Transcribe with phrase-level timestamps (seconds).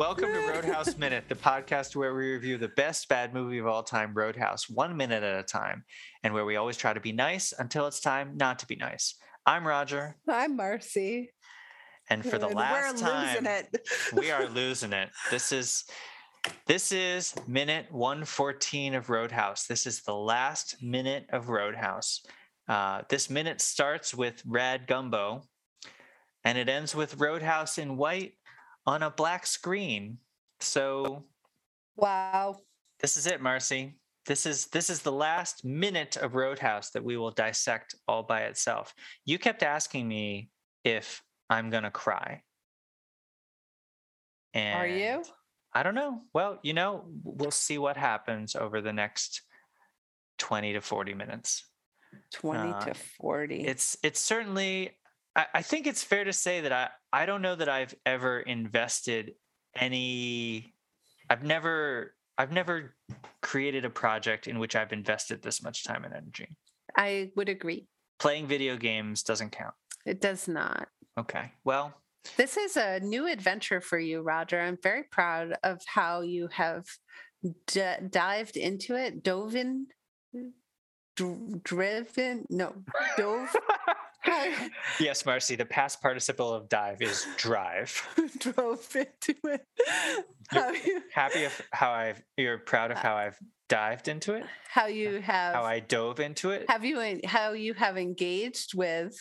[0.00, 3.82] Welcome to Roadhouse Minute, the podcast where we review the best bad movie of all
[3.82, 5.84] time, Roadhouse, one minute at a time,
[6.22, 9.16] and where we always try to be nice until it's time not to be nice.
[9.44, 10.16] I'm Roger.
[10.26, 11.26] I'm Marcie.
[12.08, 13.88] And for the And last we're time, losing it.
[14.14, 15.10] we are losing it.
[15.30, 15.84] This is
[16.66, 19.66] this is minute 114 of Roadhouse.
[19.66, 22.22] This is the last minute of Roadhouse.
[22.66, 25.42] Uh, this minute starts with Rad Gumbo,
[26.42, 28.32] and it ends with Roadhouse in white
[28.90, 30.18] on a black screen.
[30.58, 31.24] So
[31.96, 32.56] Wow.
[32.98, 33.94] this is it, Marcie.
[34.26, 38.42] This is this is the last minute of Roadhouse that we will dissect all by
[38.42, 38.92] itself.
[39.24, 40.50] You kept asking me
[40.84, 42.42] if I'm gonna cry.
[44.54, 45.24] And Are you?
[45.72, 46.22] I don't know.
[46.34, 49.42] Well, you know, we'll see what happens over the next
[50.38, 51.64] 20 to 40 minutes.
[52.34, 53.64] 20 Uh, to 40.
[53.64, 54.98] It's it's certainly
[55.36, 58.40] I, I think it's fair to say that I, I don't know that I've ever
[58.40, 59.32] invested
[59.76, 60.74] any
[61.28, 62.96] I've never I've never
[63.42, 66.48] created a project in which I've invested this much time and energy.
[66.96, 67.86] I would agree.
[68.18, 69.74] Playing video games doesn't count.
[70.06, 70.88] It does not.
[71.18, 71.52] Okay.
[71.64, 71.92] Well,
[72.36, 74.60] This is a new adventure for you, Roger.
[74.60, 76.84] I'm very proud of how you have
[77.66, 79.86] d- dived into it, dove in,
[81.16, 82.74] dr- driven, no,
[83.16, 83.54] dove,
[85.00, 88.06] yes, Marcie, the past participle of dive is drive.
[88.38, 89.66] drove into it.
[90.48, 94.44] How you, Happy of how I've you're proud of uh, how I've dived into it,
[94.68, 96.66] how you have how I dove into it.
[96.68, 99.16] have you how you have engaged with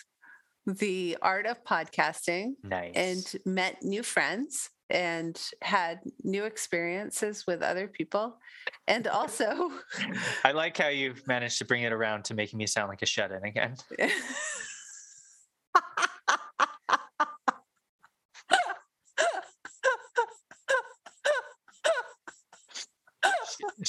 [0.66, 2.94] the art of podcasting Nice.
[2.96, 8.38] and met new friends and had new experiences with other people
[8.88, 9.70] and also
[10.44, 13.06] I like how you've managed to bring it around to making me sound like a
[13.06, 13.76] shut in again.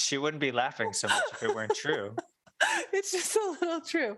[0.01, 2.15] She, wouldn't be laughing so much if it weren't true.
[2.93, 4.17] it's just a little true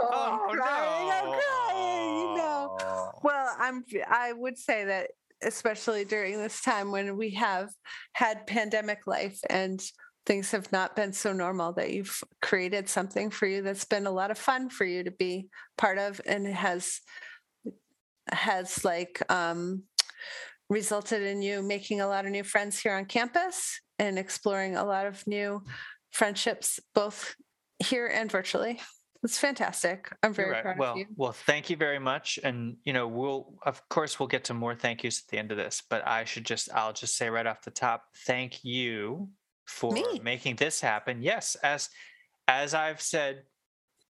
[0.00, 3.12] oh, I'm crying, I'm crying, you know no.
[3.22, 5.10] Well, I'm I would say that
[5.42, 7.70] especially during this time when we have
[8.12, 9.82] had pandemic life and
[10.26, 14.10] things have not been so normal that you've created something for you that's been a
[14.10, 15.48] lot of fun for you to be
[15.78, 17.00] part of and has
[18.30, 19.82] has like um
[20.70, 24.84] resulted in you making a lot of new friends here on campus and exploring a
[24.84, 25.62] lot of new
[26.10, 27.34] friendships both
[27.78, 28.80] here and virtually.
[29.22, 30.10] It's fantastic.
[30.22, 30.62] I'm very right.
[30.62, 31.06] proud Well, of you.
[31.14, 32.38] well, thank you very much.
[32.42, 35.50] And you know, we'll of course we'll get to more thank yous at the end
[35.50, 39.28] of this, but I should just I'll just say right off the top, thank you
[39.66, 40.20] for Me.
[40.22, 41.20] making this happen.
[41.22, 41.90] Yes, as
[42.48, 43.42] as I've said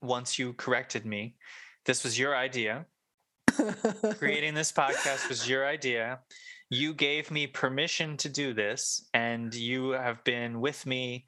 [0.01, 1.35] once you corrected me,
[1.87, 2.87] this was your idea.
[4.19, 6.21] Creating this podcast was your idea.
[6.69, 11.27] You gave me permission to do this, and you have been with me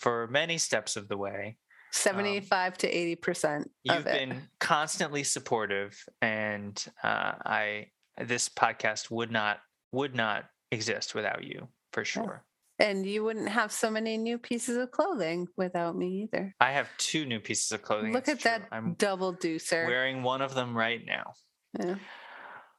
[0.00, 1.56] for many steps of the way.
[1.92, 4.04] 75 to 80% You've it.
[4.06, 7.86] been constantly supportive, and uh, I
[8.18, 9.58] this podcast would not
[9.92, 12.44] would not exist without you for sure.
[12.78, 16.54] And you wouldn't have so many new pieces of clothing without me either.
[16.58, 18.12] I have two new pieces of clothing.
[18.12, 18.50] Look at true.
[18.50, 19.86] that I'm double deucer.
[19.86, 21.34] wearing one of them right now.
[21.78, 21.96] Yeah.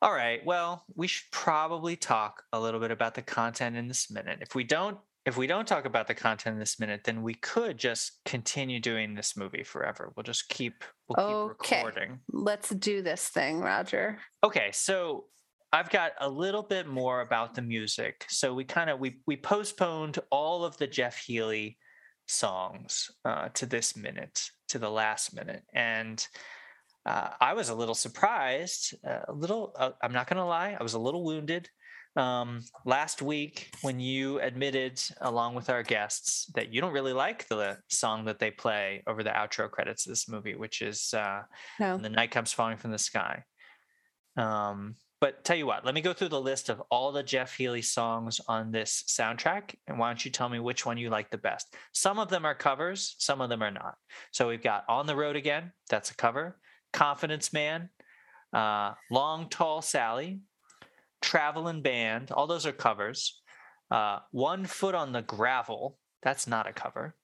[0.01, 0.45] All right.
[0.45, 4.39] Well, we should probably talk a little bit about the content in this minute.
[4.41, 7.33] If we don't if we don't talk about the content in this minute, then we
[7.35, 10.11] could just continue doing this movie forever.
[10.15, 11.77] We'll just keep we'll keep Okay.
[11.81, 12.19] recording.
[12.29, 14.19] Let's do this thing, Roger.
[14.43, 15.27] Okay, so
[15.71, 18.25] I've got a little bit more about the music.
[18.27, 21.77] So we kind of we we postponed all of the Jeff Healey
[22.27, 26.27] songs uh, to this minute, to the last minute, and
[27.05, 28.95] uh, I was a little surprised.
[29.05, 31.69] Uh, a little, uh, I'm not going to lie, I was a little wounded.
[32.15, 37.47] Um, last week, when you admitted, along with our guests, that you don't really like
[37.47, 41.41] the song that they play over the outro credits of this movie, which is uh,
[41.79, 41.97] No.
[41.97, 43.43] the night comes falling from the sky.
[44.37, 47.55] Um, but tell you what, let me go through the list of all the Jeff
[47.55, 51.29] Healey songs on this soundtrack, and why don't you tell me which one you like
[51.31, 51.73] the best?
[51.93, 53.95] Some of them are covers, some of them are not.
[54.31, 56.59] So we've got "On the Road Again," that's a cover.
[56.93, 57.89] "Confidence Man,"
[58.53, 60.41] uh, "Long Tall Sally,"
[61.21, 63.41] "Traveling Band," all those are covers.
[63.91, 67.15] Uh, "One Foot on the Gravel," that's not a cover.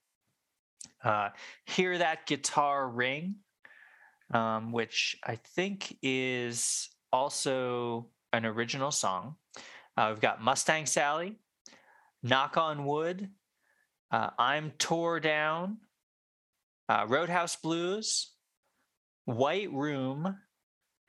[1.03, 1.29] Uh,
[1.65, 3.35] "Hear That Guitar Ring,"
[4.33, 9.35] um, which I think is also an original song.
[9.97, 11.39] Uh, we've got Mustang Sally,
[12.21, 13.29] Knock on Wood,
[14.11, 15.77] uh, I'm Tore Down,
[16.87, 18.33] uh, Roadhouse Blues,
[19.35, 20.37] White Room,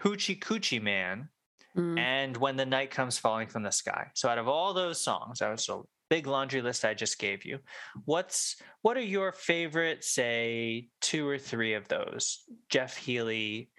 [0.02, 1.28] Hoochie Coochie Man,
[1.76, 1.98] Mm.
[2.00, 4.08] and When the Night Comes Falling from the Sky.
[4.14, 7.44] So out of all those songs, that was a big laundry list I just gave
[7.44, 7.60] you.
[8.06, 12.40] What's what are your favorite, say, two or three of those
[12.70, 13.70] Jeff Healey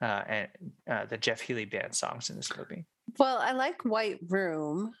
[0.00, 0.48] uh, and
[0.88, 2.86] uh, the Jeff Healey band songs in this movie?
[3.18, 4.92] Well, I like White Room.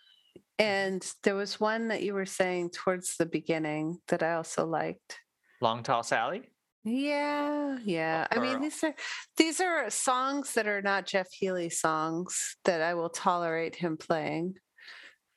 [0.58, 5.18] And there was one that you were saying towards the beginning that I also liked.
[5.62, 6.48] Long Tall Sally?
[6.84, 8.26] Yeah, yeah.
[8.30, 8.94] I mean, these are
[9.36, 14.54] these are songs that are not Jeff Healey songs that I will tolerate him playing.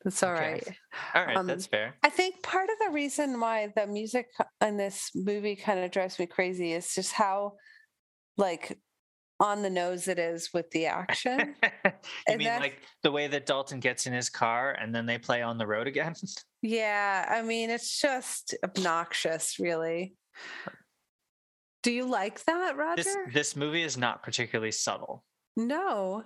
[0.04, 0.54] That's all Okay.
[0.54, 0.78] right.
[1.16, 1.96] All right, Um, that's fair.
[2.04, 4.28] I think part of the reason why the music
[4.62, 7.54] in this movie kind of drives me crazy is just how
[8.38, 8.80] like
[9.40, 11.56] on the nose it is with the action.
[11.64, 11.92] you
[12.28, 15.42] and mean like the way that Dalton gets in his car and then they play
[15.42, 16.16] on the road again?
[16.62, 20.16] yeah, I mean, it's just obnoxious, really.
[21.84, 23.04] Do you like that, Roger?
[23.04, 25.24] this this movie is not particularly subtle.
[25.56, 26.24] No.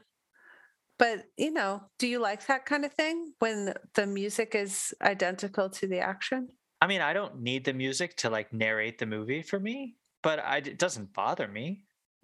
[1.00, 5.70] But, you know, do you like that kind of thing when the music is identical
[5.70, 6.50] to the action?
[6.82, 10.40] I mean, I don't need the music to like narrate the movie for me, but
[10.40, 11.84] I, it doesn't bother me.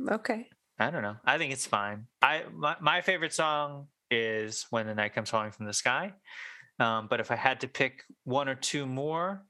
[0.10, 0.48] Okay.
[0.80, 1.18] I don't know.
[1.26, 2.08] I think it's fine.
[2.22, 6.14] I my, my favorite song is "When the Night Comes Falling from the Sky,"
[6.80, 9.44] um, but if I had to pick one or two more,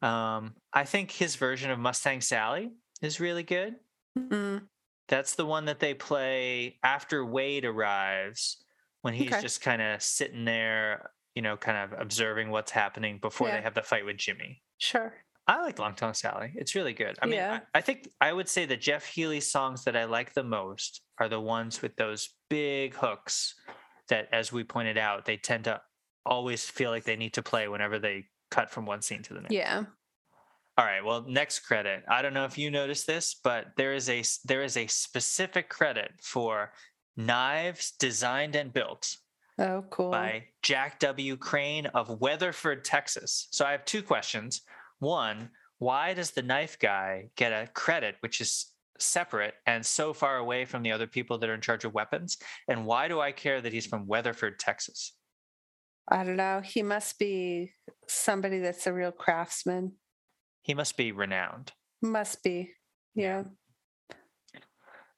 [0.00, 2.70] um, I think his version of Mustang Sally
[3.02, 3.76] is really good.
[4.18, 4.62] Mm,
[5.08, 8.62] That's the one that they play after Wade arrives,
[9.02, 9.40] when he's Okay.
[9.42, 13.56] just kind of sitting there, you know, kind of observing what's happening before Yeah.
[13.56, 14.62] they have the fight with Jimmy.
[14.78, 15.14] sure.
[15.46, 16.52] I like Long Tall Sally.
[16.54, 17.18] It's really good.
[17.20, 17.60] I mean, Yeah.
[17.74, 21.00] I, I think I would say the Jeff Healey songs that I like the most
[21.18, 23.56] are the ones with those big hooks
[24.08, 25.80] that, as we pointed out, they tend to
[26.24, 29.40] always feel like they need to play whenever they cut from one scene to the
[29.40, 29.52] next.
[29.52, 29.84] Yeah.
[30.80, 31.04] All right.
[31.04, 32.04] Well, next credit.
[32.08, 35.68] I don't know if you noticed this, but there is a there is a specific
[35.68, 36.72] credit for
[37.18, 39.14] knives designed and built
[39.58, 40.10] Oh, cool.
[40.10, 41.36] by Jack W.
[41.36, 43.48] Crane of Weatherford, Texas.
[43.50, 44.62] So I have two questions.
[45.00, 45.50] One,
[45.80, 50.64] why does the knife guy get a credit which is separate and so far away
[50.64, 52.38] from the other people that are in charge of weapons?
[52.68, 55.12] And why do I care that he's from Weatherford, Texas?
[56.08, 56.62] I don't know.
[56.64, 57.72] He must be
[58.08, 59.92] somebody that's a real craftsman.
[60.62, 61.72] He must be renowned.
[62.02, 62.70] Must be.
[63.14, 63.44] Yeah.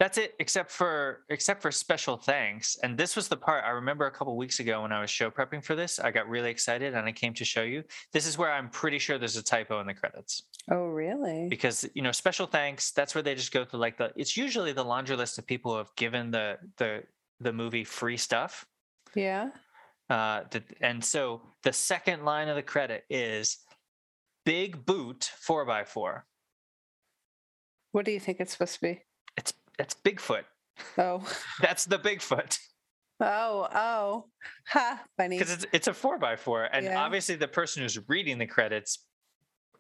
[0.00, 2.76] That's it, except for except for special thanks.
[2.82, 5.30] And this was the part I remember a couple weeks ago when I was show
[5.30, 6.00] prepping for this.
[6.00, 7.84] I got really excited and I came to show you.
[8.12, 10.42] This is where I'm pretty sure there's a typo in the credits.
[10.72, 11.46] Oh, really?
[11.48, 14.72] because you know special thanks that's where they just go through like the it's usually
[14.72, 17.02] the laundry list of people who have given the the
[17.40, 18.64] the movie free stuff
[19.16, 19.50] Yeah.
[20.08, 20.42] uh
[20.80, 23.58] and so the second line of the credit is
[24.44, 26.22] big boot 4x4
[27.92, 29.02] What do you think it's supposed to be?
[29.36, 30.44] it's it's bigfoot
[30.98, 31.26] Oh.
[31.60, 32.58] that's the bigfoot
[33.20, 34.24] Oh, oh.
[34.68, 35.38] Ha, funny.
[35.38, 37.02] because it's it's a 4x4 and Yeah.
[37.02, 39.04] obviously the person who's reading the credits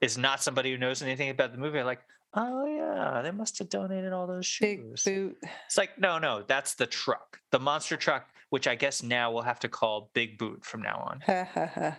[0.00, 2.00] is not somebody who knows anything about the movie like
[2.34, 5.02] oh yeah they must have donated all those shoes.
[5.04, 5.36] Big boot.
[5.66, 9.42] It's like, no, no, that's the truck, the monster truck, which I guess now we'll
[9.42, 11.94] have to call Big Boot from now on.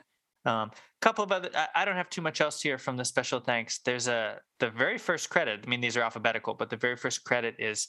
[0.46, 0.64] Ha.
[0.64, 3.40] Um, couple of other, I, I don't have too much else here from the special
[3.40, 3.80] thanks.
[3.80, 5.62] There's a the very first credit.
[5.66, 7.88] I mean, these are alphabetical, but the very first credit is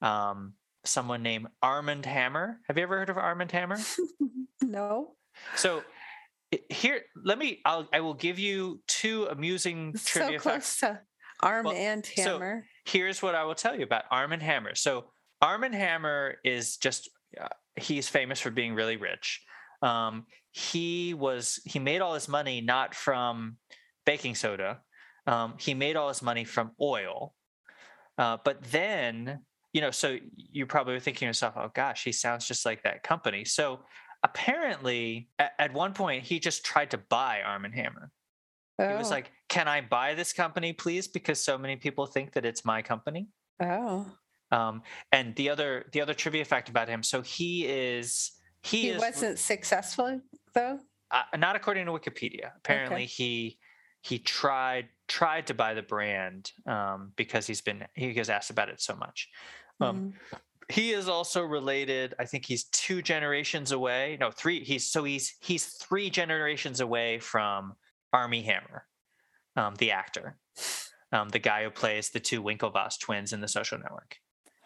[0.00, 0.54] um,
[0.84, 2.60] someone named Armand Hammer.
[2.68, 3.78] Have you ever heard of Armand Hammer?
[4.62, 5.14] no.
[5.56, 5.82] So
[6.68, 7.60] here, let me.
[7.64, 10.80] I'll, I will give you two amusing So trivia close facts.
[10.80, 11.00] to
[11.42, 14.74] arm Well, and so- here's what I will tell you about Armand Hammer.
[14.74, 19.42] So Armand Hammer is just uh, he's famous for being really rich.
[19.82, 23.56] Um, he was he made all his money not from
[24.06, 24.80] baking soda.
[25.26, 27.34] Um, he made all his money from oil.
[28.18, 29.40] Uh, but then
[29.72, 32.82] you know, so you probably were thinking to yourself, "Oh gosh, he sounds just like
[32.82, 33.80] that company." So
[34.22, 38.10] apparently, at, at one point, he just tried to buy Arm and Hammer.
[38.78, 42.32] He was Oh, like, "Can I buy this company, please?" Because so many people think
[42.32, 43.28] that it's my company.
[43.60, 44.06] oh.
[44.50, 44.82] Um,
[45.12, 48.32] and the other the other trivia fact about him, so he is
[48.62, 50.20] he, He is wasn't successful
[50.54, 50.78] though.
[51.10, 52.52] uh, not according to Wikipedia.
[52.56, 53.58] Apparently, he
[54.02, 58.68] he tried tried to buy the brand um, because he's been he gets asked about
[58.68, 59.28] it so much.
[59.80, 60.38] Um, Mm.
[60.70, 62.14] he is also related.
[62.18, 64.16] I think he's two generations away.
[64.20, 64.64] No, three.
[64.64, 67.74] He's so he's he's three generations away from
[68.12, 68.86] Armie Hammer,
[69.56, 70.38] um, the actor,
[71.12, 74.16] um, the guy who plays the two Winklevoss twins in The Social Network.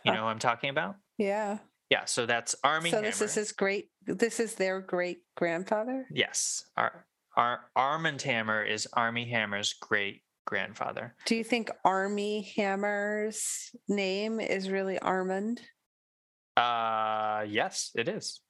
[0.05, 0.19] You Huh.
[0.19, 0.97] know who I'm talking about?
[1.19, 1.59] yeah.
[1.90, 2.05] Yeah.
[2.05, 3.09] So that's Armie so Hammer.
[3.09, 3.90] this is his great.
[4.07, 6.07] This is their great grandfather.
[6.11, 6.64] yes.
[6.76, 11.14] Our, our Armand Hammer is Armie Hammer's great grandfather.
[11.26, 15.61] Do you think Armie Hammer's name is really Armand?
[16.57, 18.40] Uh, yes, it is.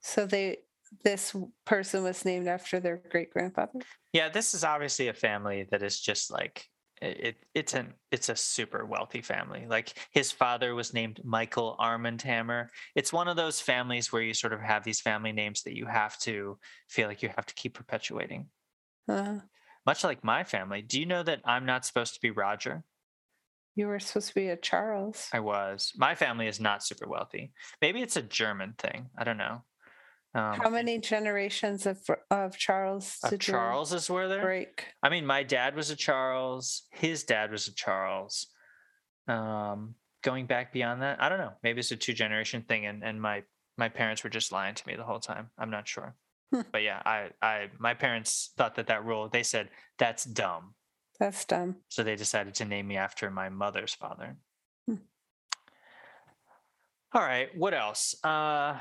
[0.00, 0.58] So they
[1.04, 1.36] this
[1.66, 3.80] person was named after their great grandfather.
[4.12, 6.66] Yeah, this is obviously a family that is just like
[7.00, 9.66] it, it it's an it's a super wealthy family.
[9.68, 12.70] Like his father was named Michael Armand Hammer.
[12.94, 15.86] It's one of those families where you sort of have these family names that you
[15.86, 18.48] have to feel like you have to keep perpetuating.
[19.08, 19.38] Uh,
[19.86, 20.82] Much like my family.
[20.82, 22.84] Do you know that I'm not supposed to be Roger?
[23.78, 25.28] you were supposed to be a Charles.
[25.32, 25.92] I was.
[25.96, 27.52] My family is not super wealthy.
[27.80, 29.08] Maybe it's a German thing.
[29.16, 29.62] I don't know.
[30.34, 31.98] Um, How many generations of
[32.30, 34.42] of Charles of Charleses were there?
[34.42, 34.84] break?
[35.02, 36.82] I mean, my dad was a Charles.
[36.90, 38.46] His dad was a Charles.
[39.26, 41.52] Um, going back beyond that, I don't know.
[41.62, 43.42] Maybe it's a two generation thing, and and my
[43.78, 45.50] my parents were just lying to me the whole time.
[45.58, 46.14] I'm not sure.
[46.54, 46.62] Hmm.
[46.72, 49.28] But yeah, I I my parents thought that that rule.
[49.28, 50.74] They said that's dumb,
[51.18, 51.76] That's dumb.
[51.88, 54.36] so they decided to name me after my mother's father.
[54.86, 54.96] Hmm.
[57.14, 58.14] All right, what else?
[58.22, 58.78] Uh,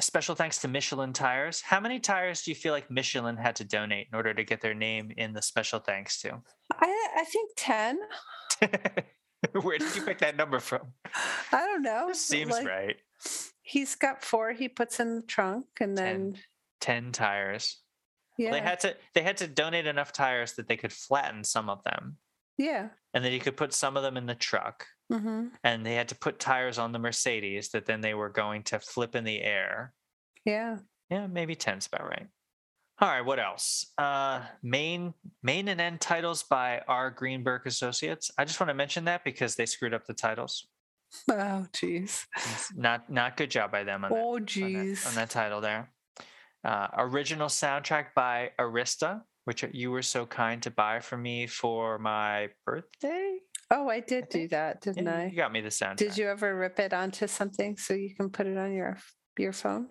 [0.00, 1.60] special thanks to Michelin tires.
[1.60, 4.60] How many tires do you feel like Michelin had to donate in order to get
[4.60, 6.40] their name in the special thanks to?
[6.72, 7.98] I I think ten.
[9.62, 10.92] Where did you pick that number from?
[11.52, 12.06] I don't know.
[12.08, 12.96] This seems like, right.
[13.62, 16.36] He's got four he puts in the trunk and then
[16.80, 17.78] 10 tires.
[18.38, 18.50] yeah.
[18.52, 21.82] They had to they had to donate enough tires that they could flatten some of
[21.84, 22.16] them.
[22.56, 22.88] yeah.
[23.14, 24.86] And then you could put some of them in the truck.
[25.18, 28.62] Hmm And they had to put tires on the Mercedes that then they were going
[28.64, 29.92] to flip in the air.
[30.44, 30.78] Yeah.
[31.10, 32.26] Yeah, maybe 10's about right.
[33.00, 33.92] All right, what else?
[33.98, 37.10] Uh main main and end titles by R.
[37.10, 38.30] Greenberg Associates.
[38.38, 40.66] I just want to mention that because they screwed up the titles.
[41.30, 42.24] Oh jeez.
[42.76, 44.18] Not not good job by them on that.
[44.18, 45.06] Oh on that, jeez.
[45.06, 45.90] on that title there.
[46.64, 51.98] Uh, original soundtrack by Arista, which you were so kind to buy for me for
[51.98, 53.38] my birthday.
[53.72, 55.24] Oh, I did do that, didn't Yeah, I?
[55.26, 55.96] You got me the soundtrack.
[55.96, 58.98] Did you ever rip it onto something so you can put it on your
[59.38, 59.88] your phone?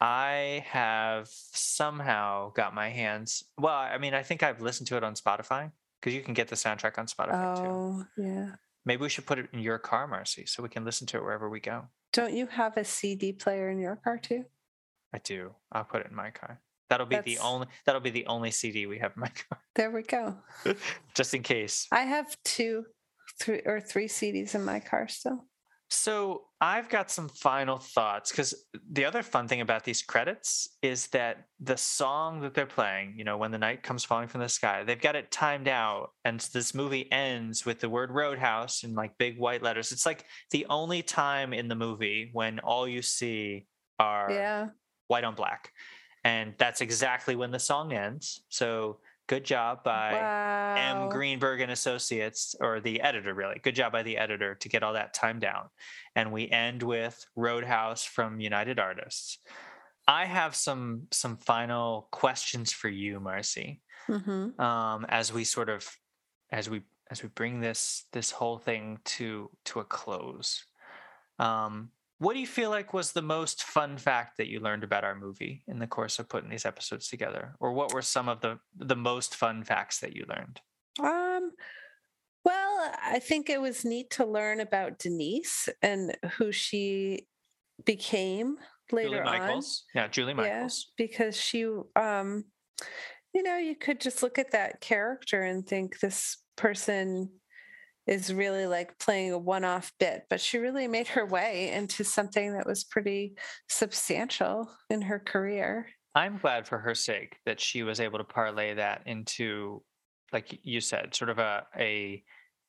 [0.00, 3.44] I have somehow got my hands.
[3.58, 6.48] Well, I mean, I think I've listened to it on Spotify because you can get
[6.48, 7.62] the soundtrack on Spotify too.
[7.64, 8.50] Oh, yeah.
[8.84, 11.22] Maybe we should put it in your car, Marcie, so we can listen to it
[11.22, 11.86] wherever we go.
[12.12, 14.44] Don't you have a CD player in your car too?
[15.12, 15.52] I do.
[15.72, 16.60] I'll put it in my car.
[16.90, 17.66] That'll be the only.
[17.86, 20.36] That'll be the only CD we have in my car, There we go.
[21.14, 21.88] just in case.
[21.90, 22.84] I have two,
[23.40, 25.46] three or three CDs in my car still.
[25.90, 28.54] So I've got some final thoughts because
[28.90, 33.22] the other fun thing about these credits is that the song that they're playing, you
[33.22, 36.40] know, when the night comes falling from the sky, they've got it timed out, and
[36.52, 39.92] this movie ends with the word Roadhouse in like big white letters.
[39.92, 43.66] It's like the only time in the movie when all you see
[44.00, 44.68] are Yeah.
[45.08, 45.70] white on black,
[46.24, 48.42] and that's exactly when the song ends.
[48.48, 50.12] So good job by.
[50.12, 50.54] wow.
[50.74, 51.08] M.
[51.08, 53.60] Greenberg and Associates, or the editor, really.
[53.62, 55.68] Good job by the editor to get all that time down.
[56.16, 59.38] And we end with Roadhouse from United Artists.
[60.06, 65.88] I have some some final questions for you, Marcie, hmm um, as we sort of
[66.52, 70.66] as we as we bring this this whole thing to to a close.
[71.38, 75.04] Um, what do you feel like was the most fun fact that you learned about
[75.04, 78.40] our movie in the course of putting these episodes together, or what were some of
[78.40, 80.60] the the most fun facts that you learned?
[81.00, 81.50] Um,
[82.44, 87.26] well, I think it was neat to learn about Denise and who she
[87.84, 88.56] became
[88.92, 89.24] later Julie on.
[89.24, 89.84] Michaels.
[89.94, 90.92] Yeah, Julie Michaels.
[90.96, 91.64] because she
[91.96, 92.44] um
[93.32, 97.30] you know you could just look at that character and think this person
[98.06, 102.52] is really like playing a one-off bit but she really made her way into something
[102.52, 103.36] that was pretty
[103.68, 108.74] substantial in her career I'm glad for her sake that she was able to parlay
[108.74, 109.84] that into,
[110.32, 112.24] like you said, sort of a a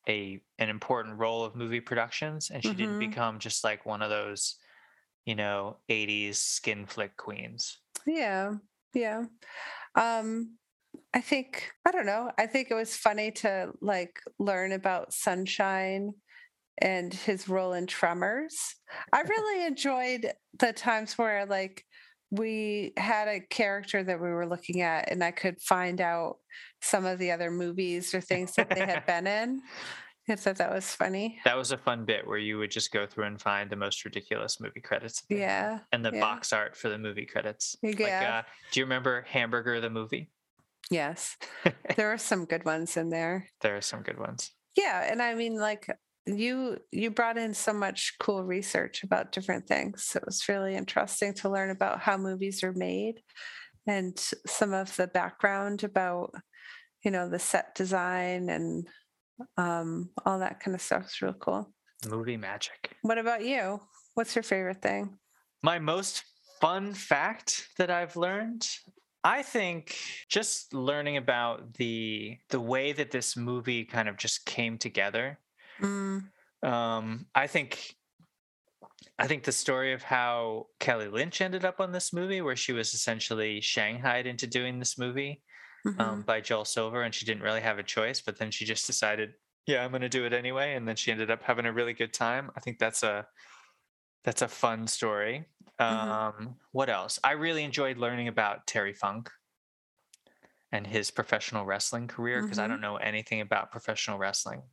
[0.07, 2.99] a an important role of movie productions, and she didn't Mhm.
[2.99, 4.57] become just like one of those,
[5.25, 7.79] you know, '80s skin flick queens.
[8.05, 8.53] yeah
[8.93, 9.25] yeah
[9.95, 10.57] um
[11.15, 16.11] i think i don't know i think it was funny to like learn about sunshine
[16.81, 18.75] and his role in tremors
[19.13, 21.83] i really enjoyed the times where like
[22.31, 26.37] we had a character that we were looking at and i could find out
[26.81, 29.61] some of the other movies or things that they had been in
[30.27, 33.05] i thought that was funny That was a fun bit where you would just go
[33.05, 35.21] through and find the most ridiculous movie credits.
[35.21, 36.19] that they had, yeah And the yeah.
[36.19, 37.75] box art for the movie credits.
[37.83, 38.39] Like, Yeah.
[38.39, 40.31] uh, do you remember Hamburger the movie?
[40.91, 41.35] Yes
[41.95, 44.51] there are some good ones in there There are some good ones.
[44.77, 45.87] yeah and i mean like
[46.27, 51.33] you you brought in so much cool research about different things it was really interesting
[51.35, 53.21] to learn about how movies are made
[53.87, 56.31] and some of the background about
[57.03, 58.87] you know the set design and
[59.57, 61.71] um all that kind of stuff is real cool
[62.09, 62.95] Movie magic.
[63.03, 63.79] what about you
[64.15, 65.17] what's your favorite thing
[65.61, 66.23] My most
[66.61, 68.65] fun fact that I've learned.
[69.25, 69.97] I think
[70.29, 75.39] just learning about the the way that this movie kind of just came together.
[75.81, 76.29] Mm,
[76.61, 77.95] Um, I think
[79.17, 82.71] I think the story of how Kelly Lynch ended up on this movie, where she
[82.71, 85.41] was essentially shanghaied into doing this movie
[85.87, 85.99] mhm.
[85.99, 88.85] um, by Joel Silver, and she didn't really have a choice, but then she just
[88.85, 89.33] decided,
[89.65, 91.93] yeah, I'm going to do it anyway, and then she ended up having a really
[91.93, 92.51] good time.
[92.55, 93.25] I think that's a
[94.25, 95.47] that's a fun story.
[95.89, 96.19] Mhm.
[96.19, 97.19] Um, what else?
[97.23, 99.29] I really enjoyed learning about Terry Funk
[100.71, 102.67] and his professional wrestling career because I Mhm.
[102.67, 104.63] don't know anything about professional wrestling.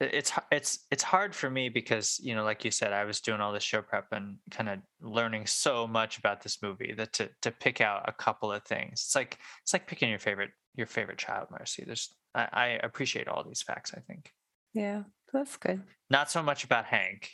[0.00, 3.40] It's it's it's hard for me because you know, like you said, I was doing
[3.40, 7.30] all this show prep and kind of learning so much about this movie that to
[7.42, 9.02] to pick out a couple of things.
[9.02, 11.84] It's like it's like picking your favorite your favorite child, Marcie.
[11.86, 13.94] There's I, I appreciate all these facts.
[13.94, 14.32] I think
[14.74, 15.86] Yeah, that's good.
[16.10, 17.30] not so much about Hank.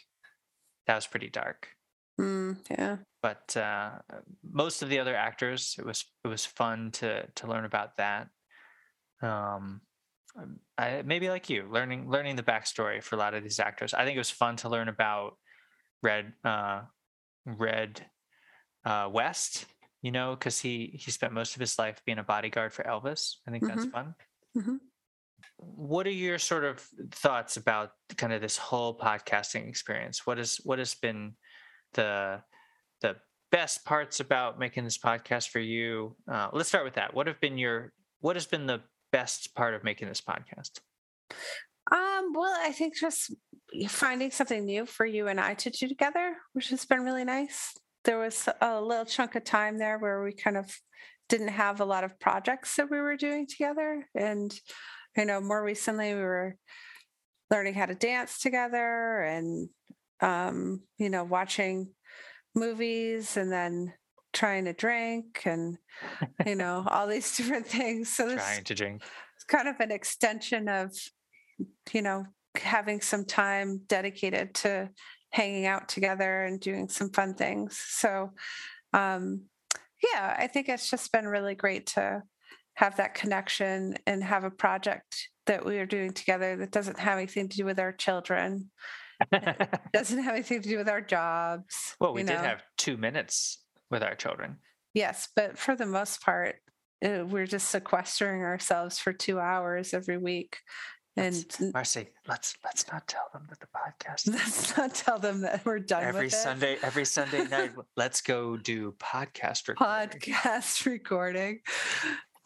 [0.89, 1.69] That was pretty dark.
[2.21, 2.97] Mm, yeah.
[3.23, 4.01] but uh,
[4.43, 8.29] most of the other actors, it was it was fun to to learn about that.
[9.23, 9.83] Um,
[10.37, 13.95] um, I, maybe like you, learning learning the backstory for a lot of these actors.
[13.95, 15.37] I think it was fun to learn about
[16.03, 16.83] Red uh,
[17.47, 18.05] Red
[18.85, 19.67] uh, West.
[20.03, 23.37] You know, because he he spent most of his life being a bodyguard for Elvis.
[23.47, 24.15] I think that's fun.
[24.57, 24.79] Mhm.
[25.59, 30.27] What are your sort of thoughts about kind of this whole podcasting experience?
[30.27, 31.35] What is what has been
[31.95, 32.43] the
[33.01, 33.17] the
[33.51, 36.17] best parts about making this podcast for you?
[36.31, 37.13] Uh, let's start with that.
[37.13, 40.81] What have been your what has been the best part of making this podcast?
[41.91, 43.35] Um, well, I think just
[43.89, 47.75] finding something new for you and I to do together, which has been really nice.
[48.05, 50.71] There was a little chunk of time there where we kind of
[51.29, 54.07] didn't have a lot of projects that we were doing together.
[54.15, 54.53] And,
[55.17, 56.57] you know, more recently we were
[57.51, 59.69] learning how to dance together and,
[60.21, 61.91] um, you know, watching
[62.55, 63.93] movies and then
[64.33, 65.79] trying to drink and,
[66.47, 68.09] you know, all these different things.
[68.11, 69.03] So this Trying to drink.
[69.37, 70.93] it's kind of an extension of
[71.93, 74.89] you know having some time dedicated to
[75.31, 78.31] hanging out together and doing some fun things so
[78.93, 79.43] um
[80.03, 82.23] yeah i think it's just been really great to
[82.79, 87.19] have that connection and have a project that we are doing together that doesn't have
[87.19, 88.71] anything to do with our children
[89.93, 92.39] doesn't have anything to do with our jobs well, we did know?
[92.39, 94.59] have two minutes with our children.
[94.95, 96.55] yes but for the most part
[97.05, 100.59] uh, we're just sequestering ourselves for two hours every week
[101.17, 101.59] and Let's-
[101.97, 105.81] Marcie, let's let's not tell them that the podcast Let's not tell them that we're
[105.81, 106.37] done every with it.
[106.37, 107.73] Sunday every Sunday night.
[107.97, 110.21] Let's go do podcast recording.
[110.21, 111.59] podcast recording.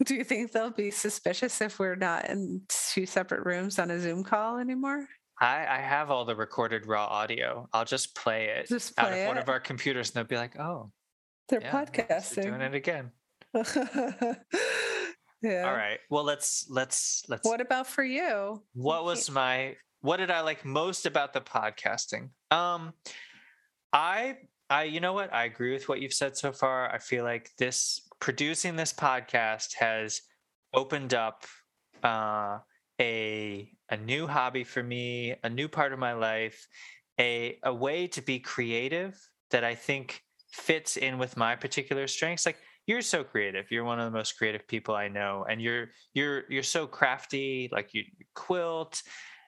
[0.06, 4.00] Do you think they'll be suspicious if we're not in two separate rooms on a
[4.00, 5.06] Zoom call anymore?
[5.40, 7.68] I, I have all the recorded raw audio.
[7.72, 10.36] I'll just play it Just out play of one of our computers, and they'll be
[10.36, 10.90] like, "Oh,
[11.48, 13.10] They're yeah, they're doing it again."
[15.42, 15.68] yeah.
[15.68, 15.98] All right.
[16.10, 17.44] Well, let's let's let's.
[17.44, 18.62] What about for you?
[18.74, 22.30] what was my what did I like most about the podcasting?
[22.50, 22.92] Um,
[23.92, 24.36] I
[24.70, 26.92] I you know what I agree with what you've said so far.
[26.92, 30.20] I feel like this producing this podcast has
[30.72, 31.44] opened up
[32.04, 32.58] uh,
[33.00, 36.68] a a new hobby for me, a new part of my life,
[37.18, 39.18] a a way to be creative
[39.50, 42.46] that I think fits in with my particular strengths.
[42.46, 43.72] Like you're so creative.
[43.72, 47.68] You're one of the most creative people I know, and you're you're you're so crafty.
[47.72, 49.02] Like you, you quilt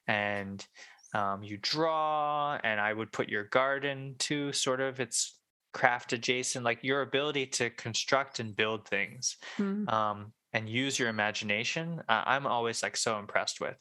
[0.08, 0.66] and
[1.14, 5.38] um, you draw, and I would put your garden to Sort of, it's
[5.74, 6.64] craft adjacent.
[6.64, 12.22] Like your ability to construct and build things Mm, um, and use your imagination uh,
[12.26, 13.76] i'm always like so impressed with.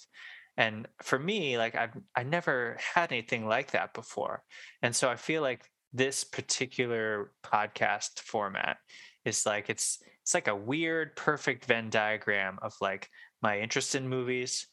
[0.58, 4.44] And for me like i've i never had anything like that before.
[4.82, 8.78] And so i feel like this particular podcast format
[9.26, 13.10] is like it's it's like a weird perfect venn diagram of like
[13.42, 14.68] my interest in movies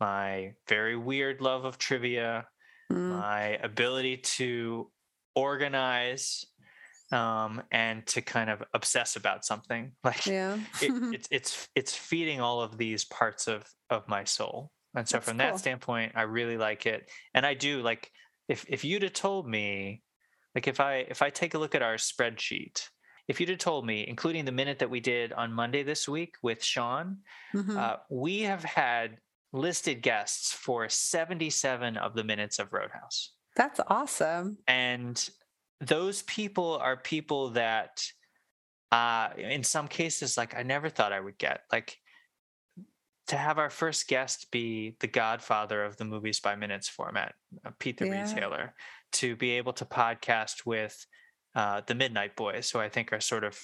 [0.00, 2.46] my very weird love of trivia
[2.90, 4.90] mm, my ability to
[5.34, 6.44] organize
[7.12, 10.58] um, and to kind of obsess about something like yeah.
[10.80, 15.16] it, it's it's it's feeding all of these parts of of my soul and so
[15.18, 15.46] That's from cool.
[15.46, 18.10] that standpoint i really like it and i do like
[18.48, 20.02] if if you'd have told me
[20.54, 22.88] like if i if i take a look at our spreadsheet
[23.28, 26.34] if you'd have told me including the minute that we did on monday this week
[26.42, 27.18] with sean
[27.54, 27.76] Mhm.
[27.76, 29.18] uh, we have had
[29.52, 34.56] listed guests for 77 of the minutes of roadhouse That's awesome.
[34.66, 35.28] and
[35.82, 38.04] those people are people that
[38.92, 41.98] uh in some cases like i never thought i would get like
[43.28, 47.70] to have our first guest be the godfather of the movies by minutes format uh,
[47.78, 48.22] pete the Yeah.
[48.22, 48.74] retailer
[49.12, 51.06] to be able to podcast with
[51.54, 53.58] uh, the Midnight Boys, who I think are sort of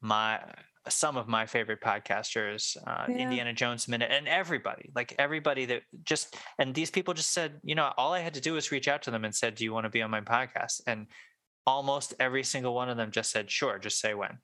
[0.00, 0.40] my
[0.88, 3.16] some of my favorite podcasters, uh, Yeah.
[3.24, 7.74] Indiana Jones Minute, and everybody, like everybody that just, and these people just said, you
[7.74, 9.72] know, all I had to do was reach out to them and said, do you
[9.72, 10.80] want to be on my podcast?
[10.86, 11.06] And
[11.66, 14.38] almost every single one of them just said, sure, just say when.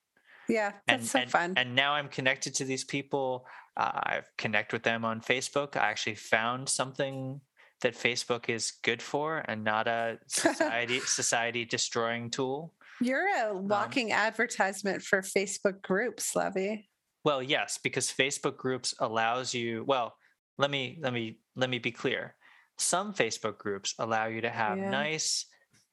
[0.48, 1.54] Yeah, And, that's so and, fun.
[1.57, 3.46] and now I'm connected to these people.
[3.76, 5.76] Uh, I've connect with them on Facebook.
[5.76, 7.40] I actually found something
[7.80, 12.74] that Facebook is good for and not a society society destroying tool.
[13.00, 16.88] You're um a walking advertisement for Facebook groups, Levy.
[17.24, 19.85] Well, yes, because Facebook groups allows you.
[19.87, 20.14] Well,
[20.59, 22.35] let me let me let me be clear.
[22.78, 24.90] Some Facebook groups allow you to have Yeah.
[24.90, 25.46] nice,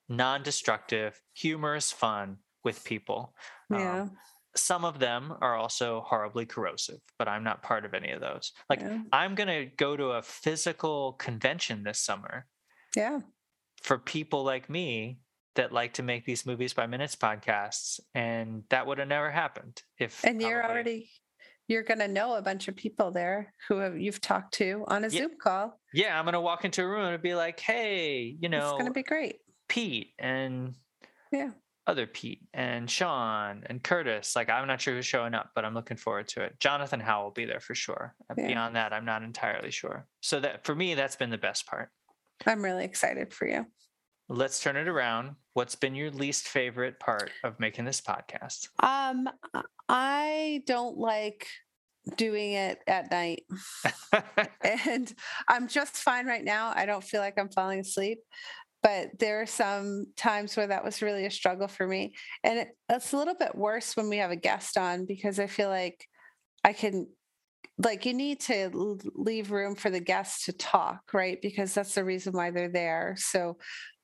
[0.09, 3.33] non-destructive, humorous fun with people.
[3.71, 4.07] Um, Yeah.
[4.55, 8.51] some of them are also horribly corrosive, but I'm not part of any of those.
[8.69, 9.01] Like yeah.
[9.13, 12.47] I'm gonna go to a physical convention this summer
[12.95, 13.19] yeah.
[13.81, 15.19] for people like me
[15.55, 19.81] that like to make these movies by minutes podcasts, and that would have never happened
[19.97, 20.23] if.
[20.25, 21.11] And you're probably- already
[21.67, 25.07] you're gonna know a bunch of people there who have, you've talked to on a
[25.07, 25.19] Yeah.
[25.21, 25.79] Zoom call.
[25.93, 28.91] Yeah, I'm gonna walk into a room and be like, "Hey, you know, It's gonna
[28.91, 29.39] be great.
[29.69, 30.75] Pete and
[31.31, 31.51] Yeah.
[31.87, 34.35] other Pete and Sean and Curtis.
[34.35, 36.59] Like, I'm not sure who's showing up, but I'm looking forward to it.
[36.59, 38.15] Jonathan Howe will be there for sure.
[38.37, 38.47] Yeah.
[38.47, 40.07] Beyond that, I'm not entirely sure.
[40.19, 41.89] So that for me, that's been the best part.
[42.45, 43.65] I'm really excited for you.
[44.33, 45.35] Let's turn it around.
[45.55, 48.69] What's been your least favorite part of making this podcast?
[48.79, 49.27] Um,
[49.89, 51.47] I don't like
[52.15, 53.43] doing it at night.
[54.63, 55.13] and
[55.49, 56.71] I'm just fine right now.
[56.73, 58.19] I don't feel like I'm falling asleep.
[58.81, 62.13] But there are some times where that was really a struggle for me.
[62.45, 65.47] And it, it's a little bit worse when we have a guest on because I
[65.47, 66.07] feel like
[66.63, 67.09] I can,
[67.83, 71.41] like, you need to leave room for the guests to talk, right?
[71.41, 73.15] Because that's the reason why they're there.
[73.17, 73.57] So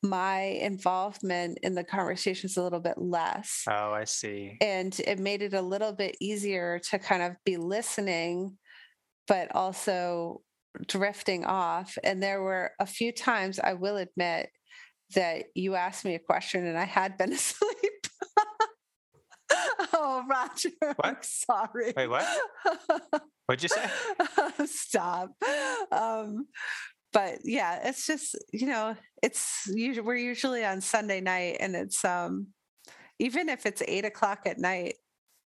[0.03, 4.57] my involvement in the conversation is a little bit less oh, I see.
[4.61, 8.57] and it made it a little bit easier to kind of be listening
[9.27, 10.41] but also
[10.87, 14.49] drifting off and there were a few times i will admit
[15.15, 17.96] that you asked me a question and i had been asleep
[19.99, 20.69] oh roger
[21.03, 21.25] i'm What?
[21.25, 22.25] sorry Wait, what?
[23.47, 24.65] What'd you say?
[24.65, 25.31] stop
[25.91, 26.47] um
[27.13, 32.03] but yeah it's just you know it's usually we're usually on sunday night and it's
[32.05, 32.47] um
[33.19, 34.95] even if it's eight o'clock at night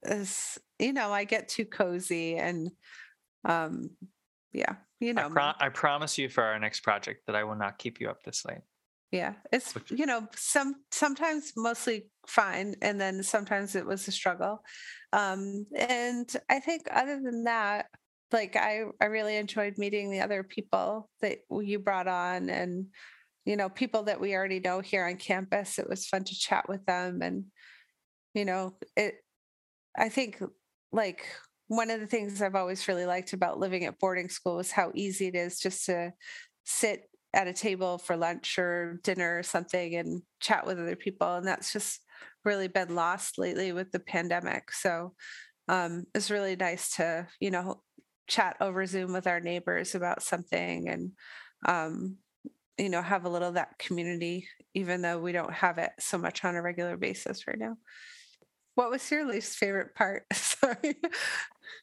[0.03, 2.71] is you know i get too cozy and
[3.45, 3.89] um
[4.51, 7.55] yeah you know I, pro- I promise you for our next project that I will
[7.55, 8.59] not keep you up this late.
[9.11, 14.63] Yeah it's you know some sometimes mostly fine and then sometimes it was a struggle.
[15.13, 17.87] Um and i think other than that
[18.31, 22.85] like i i really enjoyed meeting the other people that you brought on and
[23.45, 26.67] you know people that we already know here on campus it was fun to chat
[26.69, 27.45] with them and
[28.33, 29.15] you know it
[29.97, 30.41] i think
[30.91, 31.25] like
[31.67, 34.91] one of the things i've always really liked about living at boarding school is how
[34.95, 36.13] easy it is just to
[36.63, 41.35] sit at a table for lunch or dinner or something and chat with other people
[41.35, 42.01] and that's just
[42.43, 45.13] really been lost lately with the pandemic so
[45.67, 47.81] um, it's really nice to you know
[48.27, 51.11] chat over zoom with our neighbors about something and
[51.67, 52.17] um,
[52.77, 56.17] you know have a little of that community even though we don't have it so
[56.17, 57.75] much on a regular basis right now
[58.75, 60.95] what was your least favorite part sorry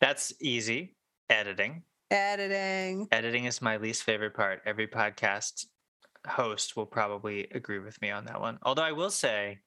[0.01, 0.97] That's easy.
[1.29, 1.83] Editing.
[2.11, 4.63] Editing Editing is my least favorite part.
[4.67, 5.67] Every podcast
[6.27, 8.59] host will probably agree with me on that one.
[8.63, 9.59] Although I will say,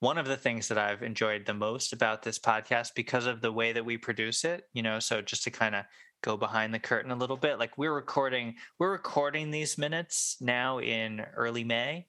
[0.00, 3.52] one of the things that I've enjoyed the most about this podcast because of the
[3.52, 5.84] way that we produce it, you know, so just to kind of
[6.22, 10.80] go behind the curtain a little bit, like we're recording, we're recording these minutes now
[10.80, 12.06] in early May.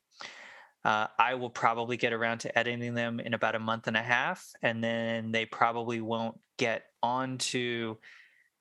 [0.83, 4.01] Uh, I will probably get around to editing them in about a month and a
[4.01, 7.97] half, and then they probably won't get onto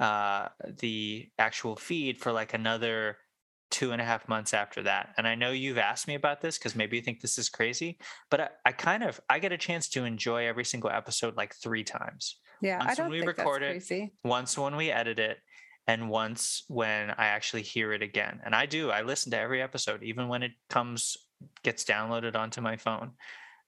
[0.00, 0.48] uh,
[0.80, 3.18] the actual feed for like another
[3.70, 5.10] two and a half months after that.
[5.16, 7.98] And I know you've asked me about this because maybe you think this is crazy,
[8.30, 11.54] but I, I kind of I get a chance to enjoy every single episode like
[11.54, 12.36] three times.
[12.60, 15.18] yeah i once when don't we think that's record it, crazy Once when we edit
[15.18, 15.38] it,
[15.86, 18.40] and once when I actually hear it again.
[18.44, 18.90] And I do.
[18.90, 21.16] I listen to every episode, even when it comes
[21.62, 23.12] gets downloaded onto my phone.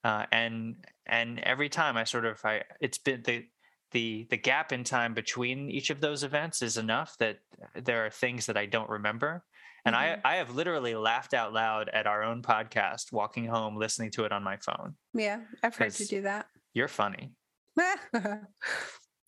[0.03, 3.45] Uh, and and every time I sort of I it's been the
[3.93, 7.37] the the gap in time between each of those events is enough that
[7.75, 9.43] there are things that I don't remember.
[9.85, 9.99] And Mhm.
[10.25, 14.25] I I have literally laughed out loud at our own podcast walking home listening to
[14.25, 14.95] it on my phone.
[15.13, 17.31] yeah i've heard you do that You're funny.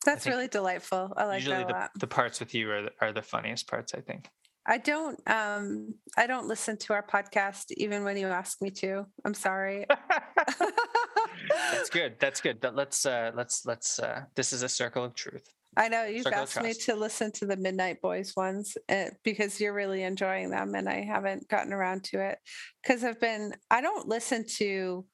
[0.05, 1.13] That's really delightful.
[1.17, 1.89] I like Usually that a the, lot.
[1.99, 4.29] the parts with you are the, are the funniest parts, I think.
[4.67, 9.05] I don't um I don't listen to our podcast even when you ask me to.
[9.25, 9.85] I'm sorry.
[11.49, 12.15] That's good.
[12.19, 12.59] That's good.
[12.59, 15.47] But let's uh let's let's uh this is a circle of truth.
[15.77, 19.59] I know you've Circle asked me to listen to the Midnight Boys ones uh, because
[19.59, 22.37] you're really enjoying them, and I haven't gotten around to it
[22.81, 23.53] because I've been.
[23.69, 25.05] I don't listen to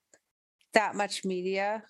[0.73, 1.83] that much media.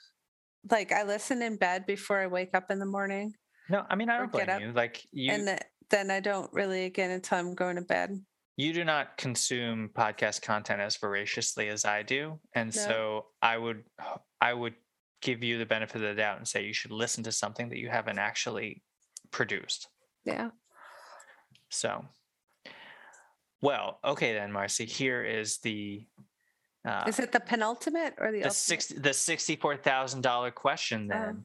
[0.70, 3.34] Like I listen in bed before I wake up in the morning,
[3.70, 4.72] No, I mean I don't blame get up you.
[4.72, 8.22] Like you and th- then I don't really again until I'm going to bed.
[8.58, 12.40] You do not consume podcast content as voraciously as I do.
[12.54, 12.82] And No.
[12.82, 13.84] so I would
[14.40, 14.76] I would
[15.22, 17.78] give you the benefit of the doubt and say you should listen to something that
[17.78, 18.82] you haven't actually
[19.32, 19.88] produced.
[20.26, 20.50] Yeah.
[21.70, 22.06] So
[23.62, 24.86] well, okay then, Marcie.
[24.88, 26.06] Here is the
[26.88, 28.54] uh, Is it the penultimate or the, the ultimate?
[28.54, 31.16] six the sixty-four thousand dollar question Oh.
[31.18, 31.44] then.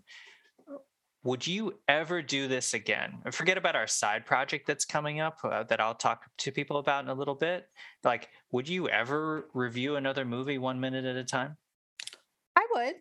[1.27, 3.19] Would you ever do this again?
[3.25, 6.79] And Forget about our side project that's coming up uh, that I'll talk to people
[6.79, 7.67] about in a little bit.
[8.05, 11.57] Like, would you ever review another movie one minute at a time?
[12.57, 12.95] I would.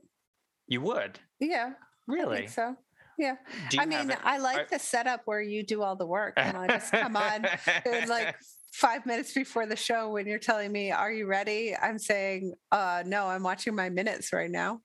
[0.68, 1.74] You would, Yeah.
[1.78, 2.38] I really?
[2.38, 2.76] think so.
[3.20, 3.36] Yeah.
[3.78, 6.58] I mean, it- I like are- the setup where you do all the work and
[6.58, 7.46] I just come on
[7.86, 8.36] and like
[8.74, 13.04] five minutes before the show when you're telling me, "Are you ready?" I'm saying, "Uh,
[13.06, 14.82] no, I'm watching my minutes right now."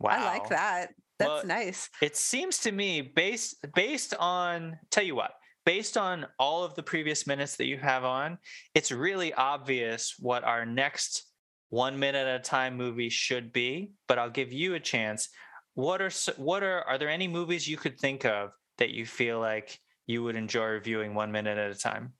[0.00, 0.10] wow.
[0.12, 0.90] I like that.
[1.18, 1.88] That's Well, nice.
[2.02, 5.32] It seems to me based based on tell you what,
[5.64, 8.38] based on all of the previous minutes that you have on,
[8.74, 11.24] it's really obvious what our next
[11.70, 13.92] one minute at a time movie should be.
[14.08, 15.28] But I'll give you a chance.
[15.74, 19.40] What are what are are there any movies you could think of that you feel
[19.40, 22.12] like you would enjoy reviewing one minute at a time?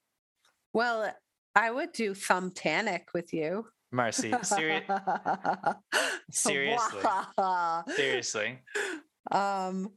[0.73, 1.15] Well,
[1.55, 3.67] I would do Thumbtanic with you.
[3.93, 4.85] Marcie, seri-
[6.31, 7.03] seriously,
[7.95, 8.59] seriously.
[9.31, 9.89] um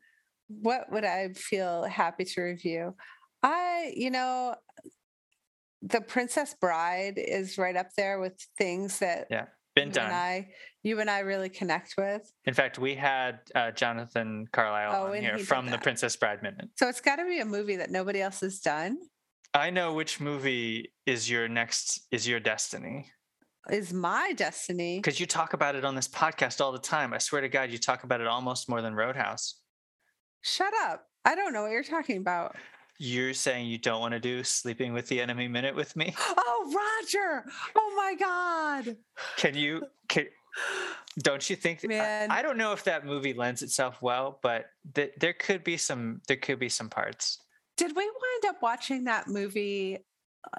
[0.48, 2.96] what would i feel happy to review
[3.44, 4.56] i you know
[5.82, 10.06] the princess bride is right up there with things that Yeah, been you done.
[10.06, 10.50] and i
[10.84, 15.22] you and i really connect with In fact, we had uh, Jonathan Carlisle Oh, on
[15.22, 15.78] here he from the.
[15.78, 16.70] Princess Bride Minute.
[16.76, 18.98] so it's got to be a movie that nobody else has done
[19.54, 23.12] I know which movie is your next is your destiny
[23.72, 27.14] is my destiny because you talk about it on this podcast all the time.
[27.14, 29.56] I swear to God, you talk about it almost more than Roadhouse.
[30.42, 32.56] shut up i don't know what you're talking about
[32.98, 36.14] You're saying you don't want to do Sleeping with the Enemy Minute with me?
[36.38, 37.44] oh roger
[37.76, 38.98] oh my god
[39.38, 39.84] Can you?
[40.08, 40.26] Can,
[41.20, 41.82] don't you think?
[41.84, 42.32] I- Man.
[42.32, 46.22] I, don't know if that movie lends itself well, but th- there could be some.
[46.28, 47.38] There could be some parts.
[47.78, 50.00] Did we wind up watching that movie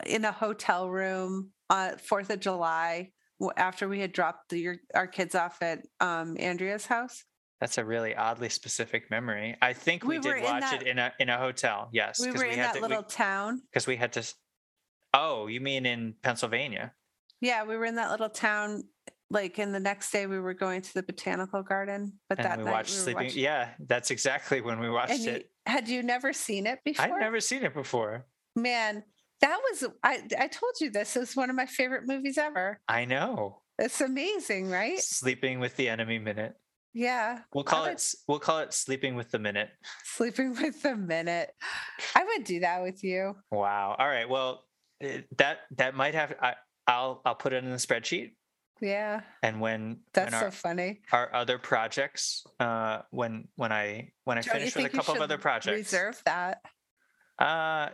[0.07, 3.11] in a hotel room on Fourth of July
[3.57, 7.25] after we had dropped the, your, our kids off at um, Andrea's house?
[7.61, 9.57] That's a really oddly specific memory.
[9.61, 11.91] I think we, We did in watch that- it in a in a hotel.
[11.93, 13.61] Yes, We were in had that to, little town.
[13.71, 14.35] because we had to.
[15.13, 16.93] Oh, you mean in Pennsylvania?
[17.41, 18.85] Yeah, we were in that little town.
[19.33, 22.15] Like, and the next day we were going to the botanical garden.
[22.29, 23.25] But And that we night watched we Sleeping.
[23.27, 25.51] watching- Yeah, that's exactly when we watched And you, it.
[25.67, 27.05] had you never seen it before?
[27.05, 28.27] I'd never seen it before.
[28.57, 29.05] Man,
[29.41, 30.23] that was I.
[30.39, 32.81] I told you this is one of my favorite movies ever.
[32.89, 33.63] I know.
[33.79, 34.99] It's amazing, right?
[34.99, 36.55] Sleeping with the Enemy Minute.
[36.93, 37.41] Yeah.
[37.55, 38.15] We'll call would- it.
[38.29, 39.71] We'll call it Sleeping with the Minute.
[40.05, 41.55] Sleeping with the minute.
[42.15, 43.37] I would do that with you.
[43.51, 43.97] Wow.
[43.99, 44.29] All right.
[44.29, 44.65] Well,
[45.01, 46.35] eh, that that might have.
[46.43, 46.55] I,
[46.87, 48.33] I'll I'll put it in the spreadsheet.
[48.83, 51.03] Yeah, And when that's when so funny.
[51.13, 55.21] our other projects, uh, when when I when I Don't finish with a couple of
[55.21, 56.63] other projects, Reserve that.
[57.39, 57.91] uh,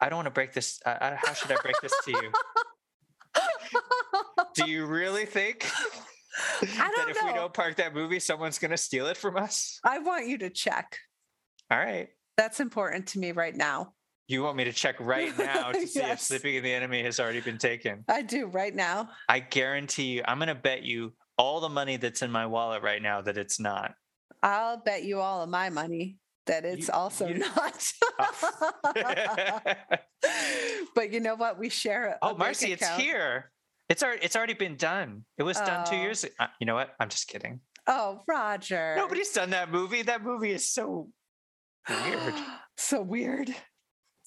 [0.00, 0.80] I don't want to break this.
[0.84, 2.32] Uh, uh, how should I break this to you?
[4.54, 5.60] Do you really think
[6.60, 9.78] that don't if we don't park that movie, someone's going to steal it from us?
[9.84, 10.96] I want you to check.
[11.70, 12.08] All right.
[12.36, 13.92] That's important to me right now.
[14.26, 16.26] You want me to check right now to see if Yes.
[16.28, 18.04] Sleeping in the Enemy has already been taken?
[18.08, 19.10] I do right now.
[19.28, 22.82] I guarantee you, I'm going to bet you all the money that's in my wallet
[22.82, 23.92] right now that it's not.
[24.42, 27.92] I'll bet you all of my money that it's You- also you- not.
[28.18, 29.60] oh,
[30.94, 31.58] but you know what?
[31.58, 33.50] We share a bank Marcie, it's here.
[33.88, 35.24] It's already it's already been done.
[35.38, 36.24] It was done two years.
[36.38, 36.90] Uh, you know what?
[37.00, 37.60] I'm just kidding.
[37.86, 38.94] Oh, Roger.
[38.96, 40.02] Nobody's done that movie.
[40.02, 41.08] That movie is so
[41.88, 42.34] weird.
[42.76, 43.54] so weird.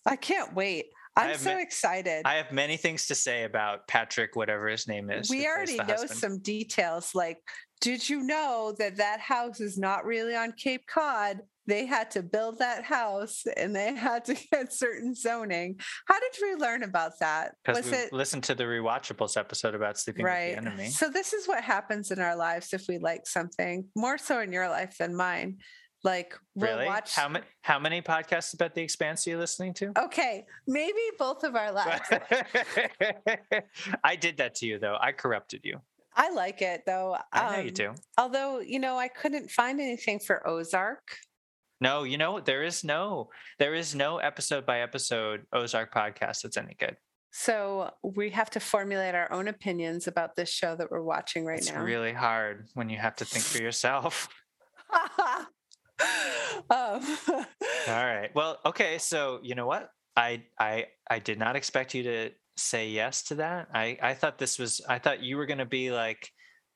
[0.05, 0.87] I can't wait.
[1.15, 2.23] I'm so ma- excited.
[2.25, 5.29] I have many things to say about Patrick, whatever his name is.
[5.29, 6.19] we already know husband.
[6.19, 7.37] some details like
[7.83, 12.21] did you know that that house is not really on cape cod they had to
[12.21, 17.11] build that house and they had to get certain zoning how did we learn about
[17.19, 20.57] that because was we it listened to the rewatchables episode about sleeping with right the
[20.57, 20.89] enemy.
[20.89, 24.51] so this is what happens in our lives if we like something more so in
[24.51, 25.57] your life than mine
[26.03, 26.85] Like we'll Really?
[26.85, 27.15] watch.
[27.15, 29.85] How many how many podcasts about the expanse are you listening to?
[30.05, 32.09] Okay, maybe both of our lives.
[34.03, 34.97] I did that to you though.
[34.99, 35.79] I corrupted you.
[36.15, 37.17] I like it though.
[37.31, 37.93] I know you Um, do.
[38.17, 41.17] Although you know, I couldn't find anything for Ozark.
[41.81, 46.57] No, you know there is no there is no episode by episode Ozark podcast that's
[46.57, 46.97] any good.
[47.31, 51.57] So we have to formulate our own opinions about this show that we're watching right
[51.57, 51.77] it's now.
[51.81, 54.29] It's really hard when you have to think for yourself.
[54.93, 55.47] um,
[56.69, 57.43] All
[57.87, 58.29] right.
[58.35, 58.97] Well, okay.
[58.97, 59.89] So you know what?
[60.15, 63.67] I I I did not expect you to say yes to that.
[63.73, 64.81] I I thought this was.
[64.87, 66.29] I thought you were going to be like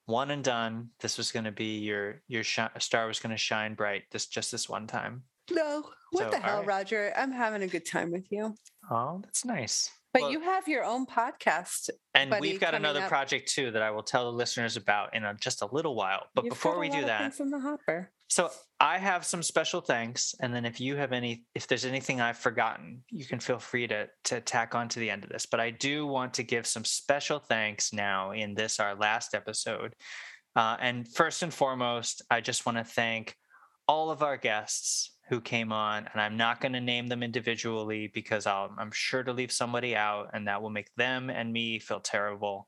[0.05, 0.89] one and done.
[1.01, 4.03] This was going to be your your shi- star was going to shine bright.
[4.11, 5.23] This just this one time.
[5.51, 6.67] no, what So, the hell, right.
[6.67, 7.13] Roger?
[7.17, 8.55] I'm having a good time with you.
[8.91, 9.91] Oh, that's nice.
[10.13, 11.89] But Well- you have your own podcast.
[12.13, 13.09] And we've got another up.
[13.09, 16.27] project too that I will tell the listeners about in a, just a little while.
[16.33, 18.11] But You've before we do that, things in the hopper.
[18.29, 22.19] So I have some special thanks, and then if you have any, if there's anything
[22.19, 25.45] I've forgotten, you can feel free to to tack on to the end of this.
[25.45, 29.95] But I do want to give some special thanks now in this our last episode.
[30.55, 33.35] Uh, and first and foremost, I just want to thank
[33.87, 38.11] all of our guests who came on, and I'm not going to name them individually
[38.13, 41.79] because I'll, I'm sure to leave somebody out, and that will make them and me
[41.79, 42.67] feel terrible.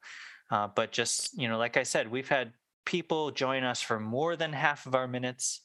[0.51, 2.53] Uh, but just you know, like I said, we've had
[2.89, 5.61] people join us for more than half of our minutes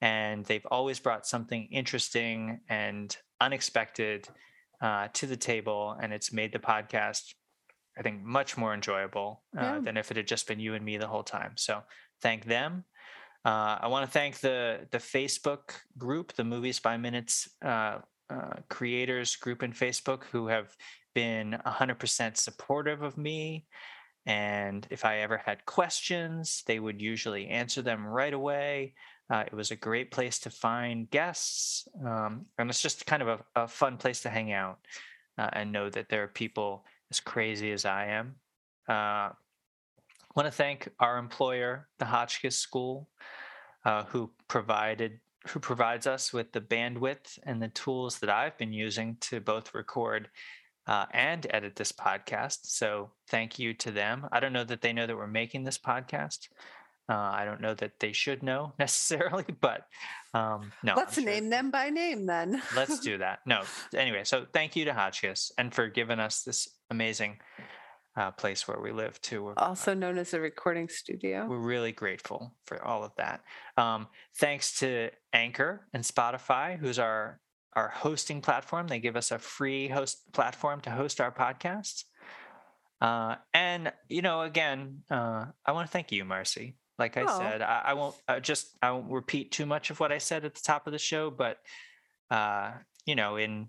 [0.00, 4.28] and they've always brought something interesting and unexpected
[4.80, 7.34] uh, to the table and it's made the podcast
[7.98, 9.80] i think much more enjoyable uh, Yeah.
[9.80, 11.82] than if it had just been you and me the whole time so
[12.22, 12.84] thank them
[13.44, 17.98] uh, i want to thank the the facebook group the movies by minutes uh,
[18.34, 20.68] uh, creators group in facebook who have
[21.16, 23.66] been 100% supportive of me
[24.26, 28.94] and if I ever had questions, they would usually answer them right away.
[29.30, 31.88] Uh, it was a great place to find guests.
[32.04, 34.78] Um, and it's just kind of a, a fun place to hang out
[35.38, 38.34] uh, and know that there are people as crazy as I am.
[38.88, 39.32] Uh, I
[40.36, 43.08] want to thank our employer, the Hotchkiss School,
[43.84, 48.74] uh, who provided who provides us with the bandwidth and the tools that I've been
[48.74, 50.28] using to both record
[50.90, 52.58] uh, and edit this podcast.
[52.64, 54.26] So thank you to them.
[54.32, 56.48] I don't know that they know that we're making this podcast.
[57.08, 59.86] Uh, I don't know that they should know necessarily, but
[60.34, 60.94] um, no.
[60.96, 62.60] Let's sure- name them by name then.
[62.74, 63.38] Let's do that.
[63.46, 63.62] No.
[63.96, 67.38] Anyway, so thank you to Hotchkiss and for giving us this amazing
[68.16, 69.44] uh, place where we live too.
[69.44, 71.46] We're, also known as a recording studio.
[71.48, 73.42] we're really grateful for all of that.
[73.76, 74.08] Um,
[74.40, 77.38] thanks to Anchor and Spotify, who's our
[77.74, 78.88] our hosting platform.
[78.88, 82.04] They give us a free host platform to host our podcasts.
[83.00, 86.74] Uh, and you know, again, uh, I want to thank you, Marcie.
[86.98, 87.38] Like I Oh.
[87.38, 90.44] said, I, I won't uh, just I won't repeat too much of what I said
[90.44, 91.58] at the top of the show, but
[92.30, 92.72] uh,
[93.06, 93.68] you know, in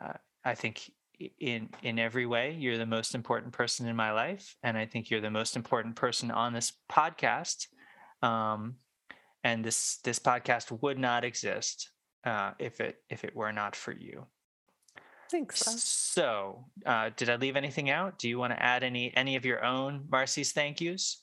[0.00, 0.12] uh,
[0.44, 0.90] I think
[1.38, 5.10] in in every way, you're the most important person in my life, and I think
[5.10, 7.66] you're the most important person on this podcast.
[8.22, 8.76] Um,
[9.42, 11.90] and this this podcast would not exist
[12.24, 14.26] uh, if it if it were not for you.
[15.30, 15.60] Thanks.
[15.60, 18.18] So, uh, did I leave anything out?
[18.18, 21.22] Do you want to add any any of your own Marcie's thank yous?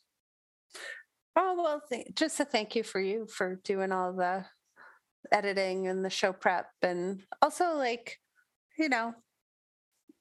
[1.36, 4.46] Oh well, th- just a thank you for you for doing all the
[5.32, 8.18] editing and the show prep, and also like,
[8.78, 9.14] you know,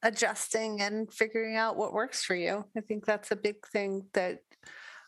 [0.02, 2.64] adjusting and figuring out what works for you.
[2.76, 4.40] I think that's a big thing that,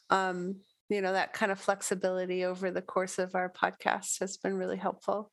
[0.08, 4.54] um, you know, that kind of flexibility over the course of our podcast has been
[4.56, 5.30] really helpful.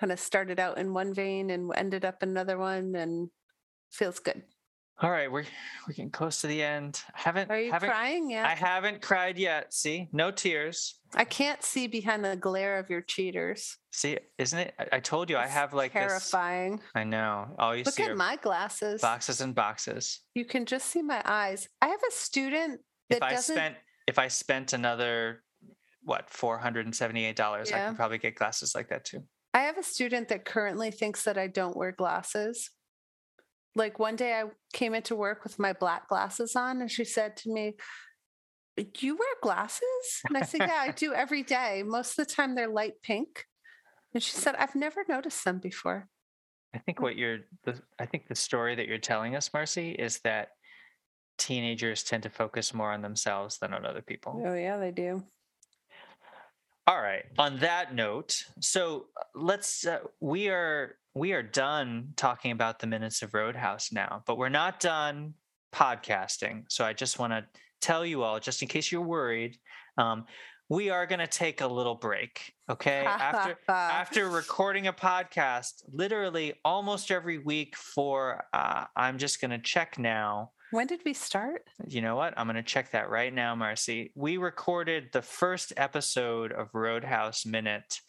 [0.00, 3.28] Kind of started out in one vein and ended up in another one, and
[3.90, 4.42] feels good.
[5.00, 5.44] All right, we're
[5.86, 7.00] we're getting close to the end.
[7.14, 8.44] I haven't Are you haven't crying yet?
[8.46, 9.72] I haven't cried yet.
[9.72, 10.98] See, no tears.
[11.14, 13.76] I can't see behind the glare of your cheaters.
[13.92, 14.74] See, isn't it?
[14.78, 16.00] I, I told you I have like this.
[16.02, 16.80] terrifying.
[16.96, 17.46] I know.
[17.60, 19.00] All you Look see at my glasses.
[19.00, 20.20] boxes and boxes.
[20.34, 21.68] You can just see my eyes.
[21.80, 22.80] I have a student
[23.10, 23.54] that If I doesn't.
[23.54, 23.76] spent
[24.08, 25.44] if I spent another
[26.02, 27.88] what four hundred and seventy eight dollars, I Yeah.
[27.88, 29.22] could probably get glasses like that too.
[29.52, 32.70] I have a student that currently thinks that I don't wear glasses.
[33.74, 37.36] Like one day I came into work with my black glasses on, and she said
[37.38, 37.74] to me,
[38.98, 40.22] You wear glasses?
[40.26, 41.82] And I said, Yeah, I do every day.
[41.84, 43.44] Most of the time they're light pink.
[44.14, 46.08] And she said, I've never noticed them before.
[46.74, 50.20] I think what you're the I think the story that you're telling us, Marcie, is
[50.20, 50.48] that
[51.38, 54.42] teenagers tend to focus more on themselves than on other people.
[54.44, 55.22] Oh, yeah, they do.
[56.86, 57.24] All right.
[57.38, 62.86] On that note, so uh, let's uh, we are we are done talking about the
[62.86, 65.34] minutes of Roadhouse now, but we're not done
[65.74, 66.64] podcasting.
[66.68, 67.44] So I just want to
[67.82, 69.58] tell you all, just in case you're worried,
[69.98, 70.24] um,
[70.68, 72.52] we are going to take a little break.
[72.70, 73.04] Okay.
[73.06, 79.58] after after recording a podcast literally almost every week for, uh, I'm just going to
[79.58, 80.52] check now.
[80.70, 81.62] When did we start?
[81.86, 82.34] You know what?
[82.36, 84.10] I'm going to check that right now, Marcie.
[84.14, 88.00] We recorded the first episode of Roadhouse Minute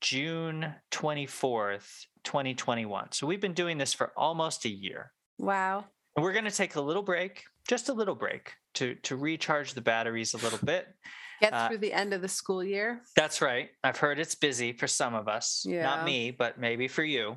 [0.00, 3.12] June 24th, 2021.
[3.12, 5.12] So we've been doing this for almost a year.
[5.38, 5.84] Wow.
[6.16, 9.74] And we're going to take a little break, just a little break to to recharge
[9.74, 10.88] the batteries a little bit.
[11.42, 13.00] Get uh, through the end of the school year.
[13.16, 13.70] That's right.
[13.82, 15.66] I've heard it's busy for some of us.
[15.68, 15.82] Yeah.
[15.82, 17.36] Not me, but maybe for you.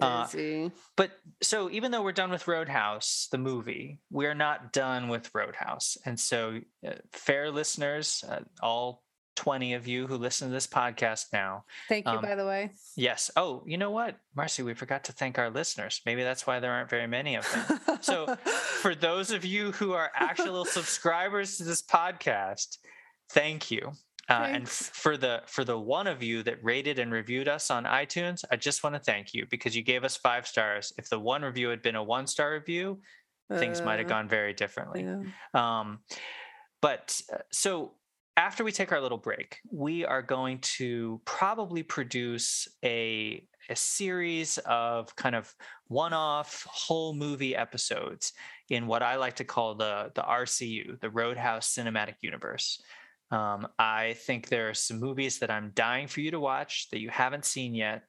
[0.00, 0.64] Uh, busy.
[0.64, 1.10] Uh, but
[1.42, 5.98] so even though we're done with Roadhouse, the movie, we're not done with Roadhouse.
[6.06, 9.02] And so, uh, fair listeners, uh, all
[9.36, 11.64] 20 of you who listen to this podcast now.
[11.90, 12.70] Thank you, um, by the way.
[12.96, 13.30] Yes.
[13.36, 16.00] Oh, you know what, Marcie, we forgot to thank our listeners.
[16.06, 17.98] Maybe that's why there aren't very many of them.
[18.00, 22.78] so, for those of you who are actual subscribers to this podcast,
[23.32, 23.92] thank you.
[24.28, 27.84] Uh, and for the for the one of you that rated and reviewed us on
[27.84, 30.92] iTunes, I just want to thank you because you gave us five stars.
[30.96, 33.00] If the one review had been a one star review,
[33.50, 35.02] uh, things might have uh, gone very differently.
[35.02, 35.20] Yeah.
[35.54, 35.98] Um,
[36.80, 37.94] but uh, so
[38.36, 44.58] after we take our little break, we are going to probably produce a, a series
[44.58, 45.54] of kind of
[45.88, 48.32] one off whole movie episodes
[48.70, 52.80] in what I like to call the, the RCU, the Roadhouse Cinematic Universe.
[53.32, 57.00] Um, I think there are some movies that I'm dying for you to watch that
[57.00, 58.02] you haven't seen yet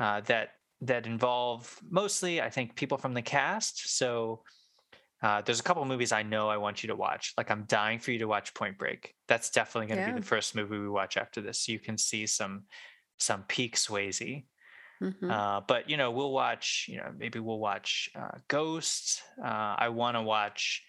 [0.00, 0.50] uh, that
[0.82, 3.96] that involve mostly, I think, people from the cast.
[3.96, 4.42] So
[5.22, 7.34] uh, there's a couple movies I know I want you to watch.
[7.36, 9.14] Like I'm dying for you to watch Point Break.
[9.28, 10.14] That's definitely going to yeah.
[10.14, 11.60] be the first movie we watch after this.
[11.60, 12.64] So you can see some
[13.18, 14.44] some peak Swayze.
[15.02, 15.30] Mm-hmm.
[15.30, 16.86] Uh, but you know, we'll watch.
[16.88, 19.22] You know, maybe we'll watch uh, Ghost.
[19.42, 20.82] Uh, I want to watch.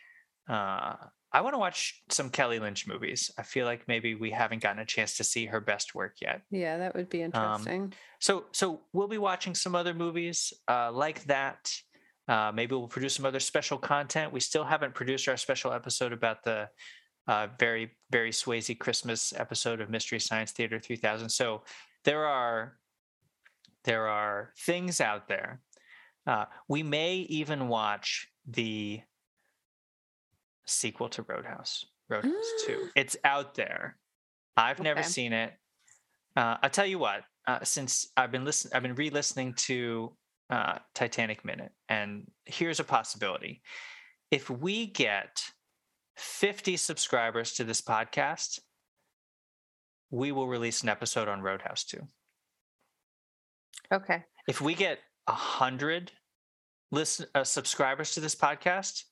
[1.33, 3.31] I want to watch some Kelly Lynch movies.
[3.37, 6.41] I feel like maybe we haven't gotten a chance to see her best work yet.
[6.51, 7.81] Yeah, that would be um, interesting.
[7.81, 11.69] Um, so, so we'll be watching some other movies uh, like that.
[12.27, 14.31] Uh, maybe we'll produce some other special content.
[14.31, 16.69] We still haven't produced our special episode about the
[17.27, 21.29] uh, very, very Swayze Christmas episode of Mystery Science Theater 3000.
[21.29, 21.63] So
[22.05, 22.77] there are
[23.83, 25.61] there are things out there.
[26.25, 29.01] Uh, we may even watch the
[30.67, 32.33] sequel to Roadhouse, Roadhouse
[32.65, 32.89] 2.
[32.95, 33.97] It's out there.
[34.55, 34.89] I've okay.
[34.89, 35.53] never seen it.
[36.35, 37.21] Uh, I'll tell you what.
[37.47, 40.13] Uh, since I've been listening, I've been re-listening to
[40.49, 41.71] uh, Titanic Minute.
[41.87, 43.61] And here's a possibility
[44.31, 45.41] if we get
[46.17, 48.59] 50 subscribers to this podcast,
[50.09, 51.99] we will release an episode on Roadhouse 2.
[53.93, 54.23] Okay.
[54.47, 56.11] If we get 100
[56.91, 59.03] listen uh, subscribers to this podcast,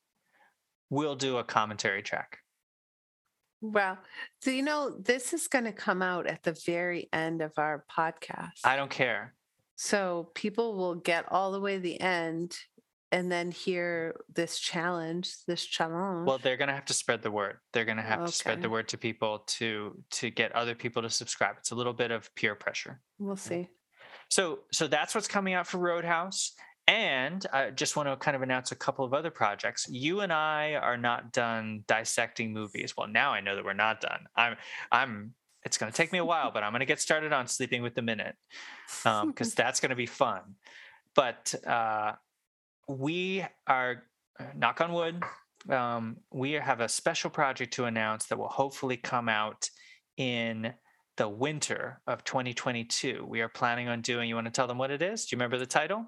[0.96, 2.40] we'll do a commentary track.
[3.62, 3.98] Well,
[4.42, 7.86] so you know, this is going to come out at the very end of our
[7.96, 8.60] podcast.
[8.64, 9.34] I don't care.
[9.76, 12.58] So people will get all the way to the end
[13.12, 16.28] and then hear this challenge, this challenge.
[16.28, 17.58] Well, they're going to have to spread the word.
[17.74, 18.28] They're going to have okay.
[18.28, 21.56] to spread the word to people to to get other people to subscribe.
[21.58, 23.02] It's a little bit of peer pressure.
[23.20, 23.70] We'll see.
[24.30, 26.54] So so that's what's coming out for Roadhouse.
[26.88, 29.88] And I just want to kind of announce a couple of other projects.
[29.90, 32.94] You and I are not done dissecting movies.
[32.96, 34.28] Well, now I know that we're not done.
[34.36, 34.56] I'm
[34.92, 35.34] I'm
[35.66, 37.82] it's going to take me a while, but I'm going to get started on Sleeping
[37.82, 38.36] with the Minute
[39.04, 40.42] because um, that's going to be fun.
[41.16, 42.14] But uh,
[42.88, 44.04] we are,
[44.40, 45.24] uh, knock on wood,
[45.70, 49.70] um, we have a special project to announce that will hopefully come out
[50.18, 50.74] in
[51.18, 53.26] the winter of 2022.
[53.28, 55.26] We are planning on doing, you want to tell them what it is?
[55.26, 56.06] Do you remember the title?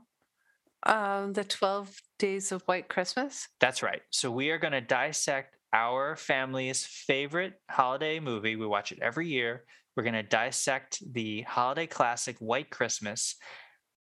[0.87, 3.49] Um, the 12 Days of White Christmas.
[3.59, 4.01] That's right.
[4.09, 8.55] So we are going to dissect our family's favorite holiday movie.
[8.55, 9.65] We watch it every year.
[9.97, 13.35] We're going to dissect the holiday classic White Christmas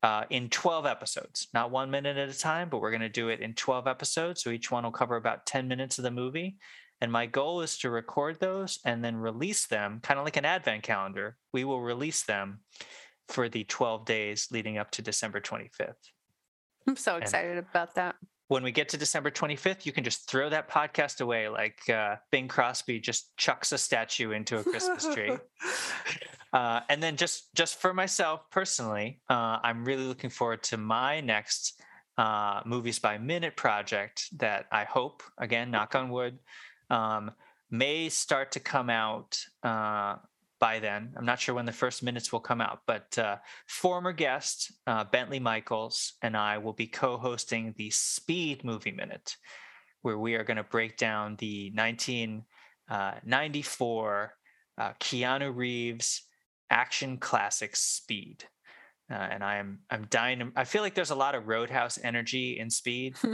[0.03, 3.29] uh, in 12 episodes, not one minute at a time, but we're going to do
[3.29, 4.43] it in 12 episodes.
[4.43, 6.57] So each one will cover about 10 minutes of the movie.
[7.03, 10.47] And my goal is to record those and then release them, kind of like an
[10.47, 11.37] advent calendar.
[11.53, 12.61] We will release them
[13.29, 15.95] for the 12 days leading up to December 25th.
[16.87, 18.17] I'm so excited and, about that
[18.53, 22.17] when we get to December 25th, you can just throw that podcast away like uh,
[22.31, 25.33] Bing Crosby just chucks a statue into a Christmas tree.
[26.53, 31.21] uh, and then just just for myself personally, uh, I'm really looking forward to my
[31.23, 31.81] next
[32.19, 36.39] uh, movies by minute project that I hope, again, knock on wood,
[36.91, 37.31] um,
[37.71, 40.17] may start to come out uh,
[40.63, 41.13] by then.
[41.17, 45.03] I'm not sure when the first minutes will come out, but uh, former guest uh,
[45.03, 49.35] Bentley Michaels and I will be co hosting the Speed Movie Minute,
[50.03, 54.35] where we are going to break down the 1994
[54.79, 56.23] uh, Keanu Reeves
[56.71, 58.45] action classic Speed.
[59.11, 60.53] Uh, and I'm I'm dying.
[60.55, 63.17] I feel like there's a lot of Roadhouse energy in Speed,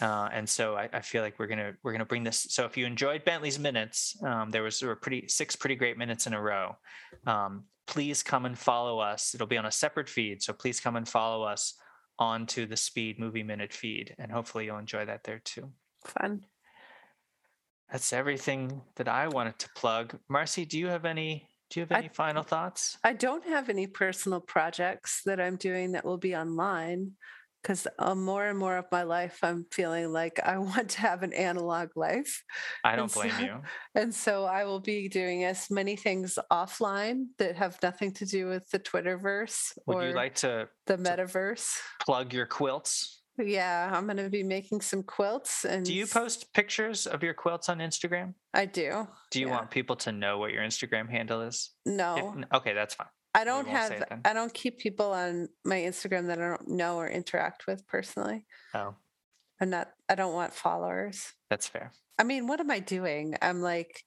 [0.00, 2.46] uh, and so I, I, feel like we're gonna we're gonna bring this.
[2.50, 5.96] So if you enjoyed Bentley's minutes, um, there was there were pretty six pretty great
[5.96, 6.76] minutes in a row.
[7.26, 9.34] Um, please come and follow us.
[9.34, 11.74] It'll be on a separate feed, so please come and follow us
[12.18, 15.70] onto the Speed Movie Minute feed, and hopefully you'll enjoy that there too.
[16.04, 16.44] Fun.
[17.90, 20.18] That's everything that I wanted to plug.
[20.28, 22.98] Marcie, do you have any do you have any I, final thoughts?
[23.04, 27.12] I don't have any personal projects that I'm doing that will be online
[27.64, 31.22] because uh, more and more of my life, I'm feeling like I want to have
[31.22, 32.44] an analog life.
[32.84, 33.62] I don't blame so, you.
[33.94, 38.48] And so I will be doing as many things offline that have nothing to do
[38.48, 41.76] with the Twitterverse Would or you like to the metaverse.
[42.00, 43.22] To plug your quilts.
[43.38, 45.64] Yeah, I'm going to be making some quilts.
[45.64, 48.34] And do you post pictures of your quilts on Instagram?
[48.52, 49.08] I do.
[49.32, 49.54] Do you yeah.
[49.54, 51.70] want people to know what your Instagram handle is?
[51.84, 52.34] No.
[52.36, 53.08] If, okay, that's fine.
[53.34, 54.20] I don't have.
[54.24, 58.46] I don't keep people on my Instagram that I don't know or interact with personally.
[58.74, 58.94] Oh.
[59.60, 59.88] I'm not.
[60.08, 61.32] I don't want followers.
[61.50, 61.92] That's fair.
[62.18, 63.36] I mean, what am I doing?
[63.42, 64.02] I'm like,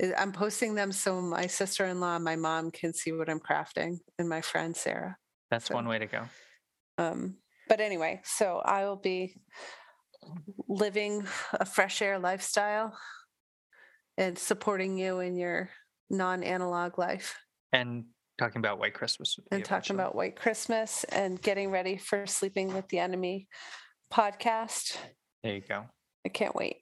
[0.00, 4.28] eh, I'm posting them so my sister-in-law, my mom can see what I'm crafting, and
[4.28, 5.16] my friend Sarah.
[5.50, 6.22] That's so, one way to go.
[6.96, 7.36] Um,
[7.68, 9.36] but anyway, so I will be
[10.68, 12.96] living a fresh air lifestyle
[14.16, 15.70] and supporting you in your
[16.10, 17.38] non-analog life.
[17.72, 18.04] And
[18.38, 19.38] talking about White Christmas.
[19.50, 23.48] And talking about White Christmas and getting ready for Sleeping with the Enemy
[24.12, 24.96] podcast.
[25.42, 25.84] There you go.
[26.24, 26.76] I can't wait.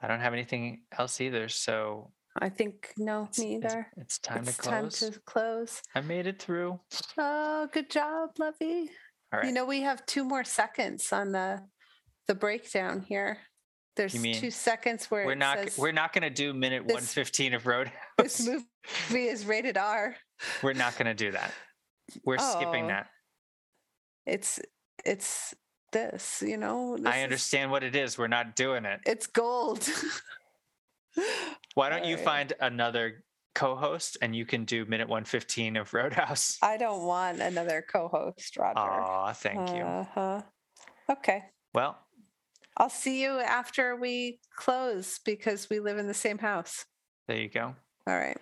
[0.00, 1.48] I don't have anything else either.
[1.48, 3.86] So I think no, it's, me either.
[3.96, 5.00] It's, it's time it's to close.
[5.00, 5.82] Time to close.
[5.94, 6.80] I made it through.
[7.18, 8.90] Oh, good job, Lovey.
[9.32, 9.46] All right.
[9.46, 11.60] You know, we have two more seconds on the
[12.28, 13.38] the breakdown here.
[13.96, 17.02] There's mean, two seconds where we're not says, we're not going to do minute one
[17.02, 17.94] fifteen of Roadhouse.
[18.18, 20.16] This movie is rated R.
[20.62, 21.52] We're not going to do that.
[22.24, 23.08] We're oh, skipping that.
[24.26, 24.60] It's
[25.04, 25.54] it's
[25.92, 26.96] this, you know.
[26.96, 28.16] This I understand is, what it is.
[28.16, 29.00] We're not doing it.
[29.06, 29.88] It's gold.
[31.74, 33.24] Why don't you find another
[33.54, 36.58] co-host and you can do minute 115 of Roadhouse?
[36.62, 38.78] I don't want another co-host, Roger.
[38.78, 39.82] Oh, thank you.
[39.82, 40.42] Uh-huh.
[41.10, 41.42] Okay.
[41.74, 41.98] Well,
[42.80, 46.86] I'll see you after we close because we live in the same house.
[47.28, 47.74] There you go.
[48.06, 48.38] All right.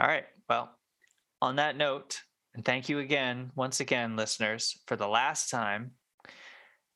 [0.00, 0.24] All right.
[0.48, 0.76] Well,
[1.40, 2.18] on that note,
[2.56, 5.92] and thank you again, once again, listeners, for the last time.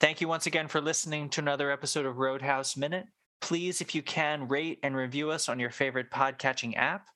[0.01, 3.07] Thank you once again for listening to another episode of Roadhouse Minute.
[3.41, 7.07] Please, if you can, rate and review us on your favorite podcatching app.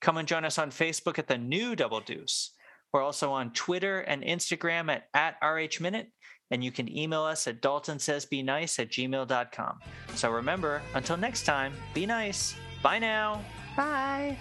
[0.00, 2.52] Come and join us on Facebook at the new Double Deuce.
[2.92, 6.12] We're also on Twitter and Instagram at, at RH Minute
[6.50, 9.80] and you can email us at daltonsaysbenice at gmail.com.
[10.14, 12.54] So remember, until next time, be nice.
[12.82, 13.44] Bye now.
[13.76, 14.38] Bye.